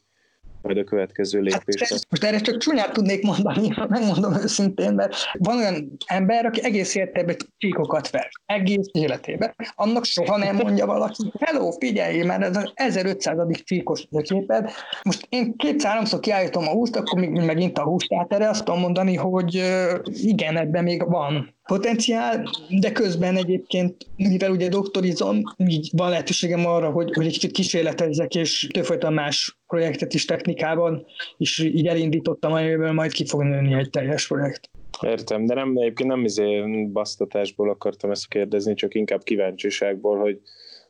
majd 0.61 0.77
a 0.77 0.83
következő 0.83 1.39
lépésre. 1.39 1.85
Hát, 1.89 2.05
most 2.09 2.23
erre 2.23 2.39
csak 2.39 2.57
csúnyát 2.57 2.91
tudnék 2.91 3.23
mondani, 3.23 3.73
megmondom 3.89 4.33
őszintén, 4.33 4.93
mert 4.93 5.15
van 5.33 5.57
olyan 5.57 5.97
ember, 6.05 6.45
aki 6.45 6.63
egész 6.63 6.95
életében 6.95 7.35
csíkokat 7.57 8.09
ver, 8.09 8.29
egész 8.45 8.89
életében. 8.91 9.53
Annak 9.75 10.05
soha 10.05 10.37
nem 10.37 10.55
mondja 10.55 10.85
valaki, 10.85 11.31
hello, 11.39 11.71
figyelj, 11.71 12.23
mert 12.23 12.43
ez 12.43 12.57
az 12.57 12.71
1500. 12.73 13.37
csíkos 13.63 14.07
képed. 14.23 14.71
Most 15.03 15.25
én 15.29 15.55
kétszer-háromszor 15.55 16.19
kiállítom 16.19 16.67
a 16.67 16.71
húst, 16.71 16.95
akkor 16.95 17.19
még 17.19 17.29
megint 17.29 17.77
a 17.77 17.83
húst, 17.83 18.09
tehát 18.09 18.33
erre 18.33 18.49
azt 18.49 18.63
tudom 18.63 18.79
mondani, 18.79 19.15
hogy 19.15 19.63
igen, 20.03 20.57
ebben 20.57 20.83
még 20.83 21.09
van 21.09 21.59
potenciál, 21.71 22.43
de 22.79 22.91
közben 22.91 23.35
egyébként, 23.35 23.95
mivel 24.15 24.51
ugye 24.51 24.69
doktorizom, 24.69 25.43
így 25.57 25.89
van 25.97 26.09
lehetőségem 26.09 26.65
arra, 26.65 26.89
hogy, 26.89 27.13
hogy 27.13 27.25
egy 27.25 27.31
kicsit 27.31 27.51
kísérletezzek, 27.51 28.35
és 28.35 28.67
többfajta 28.71 29.09
más 29.09 29.57
projektet 29.67 30.13
is 30.13 30.25
technikában, 30.25 31.05
és 31.37 31.59
így 31.59 31.87
elindítottam, 31.87 32.51
amiből 32.51 32.91
majd 32.91 33.11
ki 33.11 33.25
fog 33.25 33.41
nőni 33.41 33.73
egy 33.73 33.89
teljes 33.89 34.27
projekt. 34.27 34.69
Értem, 35.01 35.45
de 35.45 35.53
nem, 35.53 35.77
egyébként 35.77 36.09
nem 36.09 36.23
izé 36.23 36.61
basztatásból 36.91 37.69
akartam 37.69 38.11
ezt 38.11 38.27
kérdezni, 38.27 38.73
csak 38.73 38.95
inkább 38.95 39.23
kíváncsiságból, 39.23 40.19
hogy, 40.19 40.39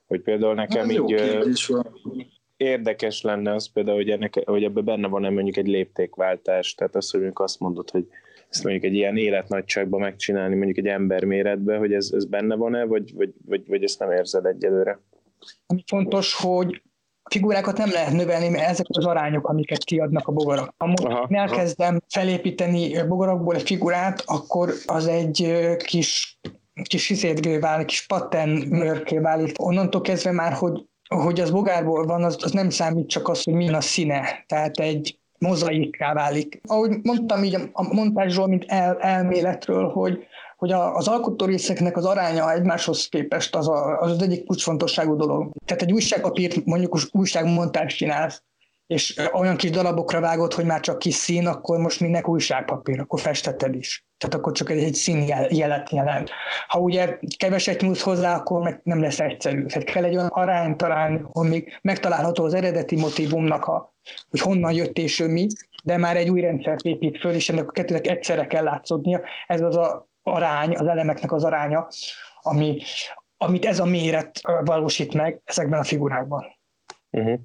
hogy 0.07 0.21
például 0.21 0.53
nekem 0.53 0.87
Na, 0.87 0.93
így 0.93 1.15
érdekes 2.57 3.21
lenne 3.21 3.53
az 3.53 3.71
például, 3.71 3.97
hogy, 3.97 4.09
ennek, 4.09 4.41
hogy 4.45 4.63
ebben 4.63 4.85
benne 4.85 5.07
van 5.07 5.21
nem 5.21 5.33
mondjuk 5.33 5.57
egy 5.57 5.67
léptékváltás, 5.67 6.75
tehát 6.75 6.95
az, 6.95 7.09
hogy 7.09 7.19
mondjuk 7.19 7.41
azt 7.41 7.59
mondod, 7.59 7.89
hogy 7.89 8.05
ezt 8.51 8.63
mondjuk 8.63 8.83
egy 8.83 8.93
ilyen 8.93 9.17
életnagyságban 9.17 9.99
megcsinálni, 9.99 10.55
mondjuk 10.55 10.77
egy 10.77 10.87
ember 10.87 11.23
méretbe, 11.23 11.77
hogy 11.77 11.93
ez, 11.93 12.09
ez 12.13 12.25
benne 12.25 12.55
van-e, 12.55 12.85
vagy, 12.85 13.13
vagy, 13.15 13.33
vagy, 13.45 13.67
vagy 13.67 13.83
ezt 13.83 13.99
nem 13.99 14.11
érzed 14.11 14.45
egyelőre? 14.45 14.99
Ami 15.65 15.83
fontos, 15.87 16.33
hogy 16.33 16.81
figurákat 17.29 17.77
nem 17.77 17.91
lehet 17.91 18.13
növelni, 18.13 18.49
mert 18.49 18.69
ezek 18.69 18.85
az 18.89 19.05
arányok, 19.05 19.47
amiket 19.47 19.83
kiadnak 19.83 20.27
a 20.27 20.31
bogarak. 20.31 20.73
Ha 20.77 20.93
aha, 21.03 21.27
elkezdem 21.29 21.89
aha. 21.89 22.05
felépíteni 22.09 23.07
bogarakból 23.07 23.55
egy 23.55 23.61
figurát, 23.61 24.23
akkor 24.25 24.73
az 24.85 25.07
egy 25.07 25.51
kis 25.77 26.39
kis 26.83 27.07
hiszétgő 27.07 27.59
válik, 27.59 27.85
kis 27.85 28.07
mörké 28.69 29.17
válik. 29.17 29.61
Onnantól 29.61 30.01
kezdve 30.01 30.31
már, 30.31 30.53
hogy, 30.53 30.85
hogy 31.07 31.39
az 31.39 31.51
bogárból 31.51 32.05
van, 32.05 32.23
az, 32.23 32.37
az 32.43 32.51
nem 32.51 32.69
számít 32.69 33.09
csak 33.09 33.27
az, 33.27 33.43
hogy 33.43 33.53
milyen 33.53 33.73
a 33.73 33.81
színe. 33.81 34.43
Tehát 34.47 34.77
egy 34.77 35.20
mozaikká 35.45 36.13
válik. 36.13 36.61
Ahogy 36.67 36.97
mondtam 37.03 37.43
így 37.43 37.55
a 37.71 37.93
montázsról, 37.93 38.47
mint 38.47 38.65
el, 38.67 38.97
elméletről, 38.99 39.89
hogy 39.89 40.25
hogy 40.57 40.71
a, 40.71 40.95
az 40.95 41.07
alkotórészeknek 41.07 41.97
az 41.97 42.05
aránya 42.05 42.53
egymáshoz 42.53 43.07
képest 43.07 43.55
az, 43.55 43.67
a, 43.67 43.99
az 43.99 44.11
az 44.11 44.21
egyik 44.21 44.45
kulcsfontosságú 44.45 45.15
dolog. 45.15 45.51
Tehát 45.65 45.81
egy 45.81 45.91
újságpapírt, 45.91 46.65
mondjuk 46.65 46.99
újságmontást 47.11 47.97
csinálsz, 47.97 48.43
és 48.91 49.21
olyan 49.33 49.57
kis 49.57 49.69
darabokra 49.69 50.19
vágod, 50.19 50.53
hogy 50.53 50.65
már 50.65 50.79
csak 50.79 50.99
kis 50.99 51.13
szín, 51.13 51.47
akkor 51.47 51.79
most 51.79 51.99
mindnek 51.99 52.27
újságpapír, 52.27 52.99
akkor 52.99 53.19
festetted 53.19 53.75
is. 53.75 54.05
Tehát 54.17 54.35
akkor 54.35 54.51
csak 54.51 54.69
egy, 54.69 54.83
egy 54.83 54.93
színjelet 54.93 55.89
jelent. 55.89 56.29
Ha 56.67 56.79
ugye 56.79 57.17
keveset 57.37 57.81
nyúlsz 57.81 58.01
hozzá, 58.01 58.35
akkor 58.35 58.61
meg 58.61 58.79
nem 58.83 59.01
lesz 59.01 59.19
egyszerű. 59.19 59.65
Tehát 59.65 59.83
kell 59.83 60.03
egy 60.03 60.15
olyan 60.15 60.27
arányt 60.27 60.77
találni, 60.77 61.21
még 61.33 61.79
megtalálható 61.81 62.43
az 62.43 62.53
eredeti 62.53 62.95
motivumnak, 62.95 63.65
a, 63.65 63.93
hogy 64.29 64.39
honnan 64.39 64.73
jött 64.73 64.97
és 64.97 65.19
ő 65.19 65.27
mi, 65.27 65.47
de 65.83 65.97
már 65.97 66.17
egy 66.17 66.29
új 66.29 66.41
rendszert 66.41 66.85
épít 66.85 67.19
föl, 67.19 67.33
és 67.33 67.49
ennek 67.49 67.67
a 67.67 67.71
kettőnek 67.71 68.07
egyszerre 68.07 68.47
kell 68.47 68.63
látszódnia. 68.63 69.21
Ez 69.47 69.61
az 69.61 69.77
a 69.77 70.09
arány, 70.23 70.75
az 70.75 70.87
elemeknek 70.87 71.31
az 71.31 71.43
aránya, 71.43 71.87
ami, 72.41 72.81
amit 73.37 73.65
ez 73.65 73.79
a 73.79 73.85
méret 73.85 74.41
valósít 74.63 75.13
meg 75.13 75.41
ezekben 75.45 75.79
a 75.79 75.83
figurákban. 75.83 76.45
Uh-huh. 77.11 77.39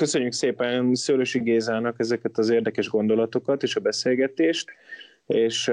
Köszönjük 0.00 0.32
szépen 0.32 0.94
Szőlősi 0.94 1.38
Gézának 1.38 1.94
ezeket 1.98 2.38
az 2.38 2.50
érdekes 2.50 2.88
gondolatokat 2.88 3.62
és 3.62 3.76
a 3.76 3.80
beszélgetést, 3.80 4.70
és 5.26 5.66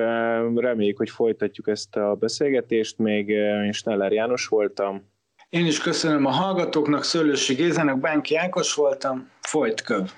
reméljük, 0.56 0.98
hogy 0.98 1.10
folytatjuk 1.10 1.68
ezt 1.68 1.96
a 1.96 2.16
beszélgetést. 2.16 2.98
Még 2.98 3.30
én 3.66 3.72
Sneller 3.72 4.12
János 4.12 4.48
voltam. 4.48 5.10
Én 5.50 5.66
is 5.66 5.80
köszönöm 5.80 6.26
a 6.26 6.32
hallgatóknak, 6.32 7.04
Szőlősi 7.04 7.54
Gézának, 7.54 8.00
Bánki 8.00 8.36
Ákos 8.36 8.74
voltam, 8.74 9.30
folyt 9.42 9.82
köv. 9.82 10.12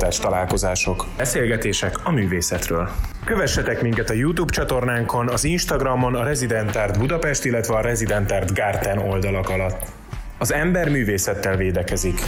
Kortárs 0.00 0.20
találkozások. 0.24 1.06
Beszélgetések 1.16 2.06
a 2.06 2.10
művészetről. 2.10 2.90
Kövessetek 3.24 3.82
minket 3.82 4.10
a 4.10 4.12
YouTube 4.12 4.52
csatornánkon, 4.52 5.28
az 5.28 5.44
Instagramon 5.44 6.14
a 6.14 6.24
Resident 6.24 6.76
Art 6.76 6.98
Budapest, 6.98 7.44
illetve 7.44 7.74
a 7.74 7.80
Resident 7.80 8.30
Art 8.30 8.54
Garten 8.54 8.98
oldalak 8.98 9.48
alatt. 9.48 9.82
Az 10.38 10.52
ember 10.52 10.88
művészettel 10.88 11.56
védekezik. 11.56 12.20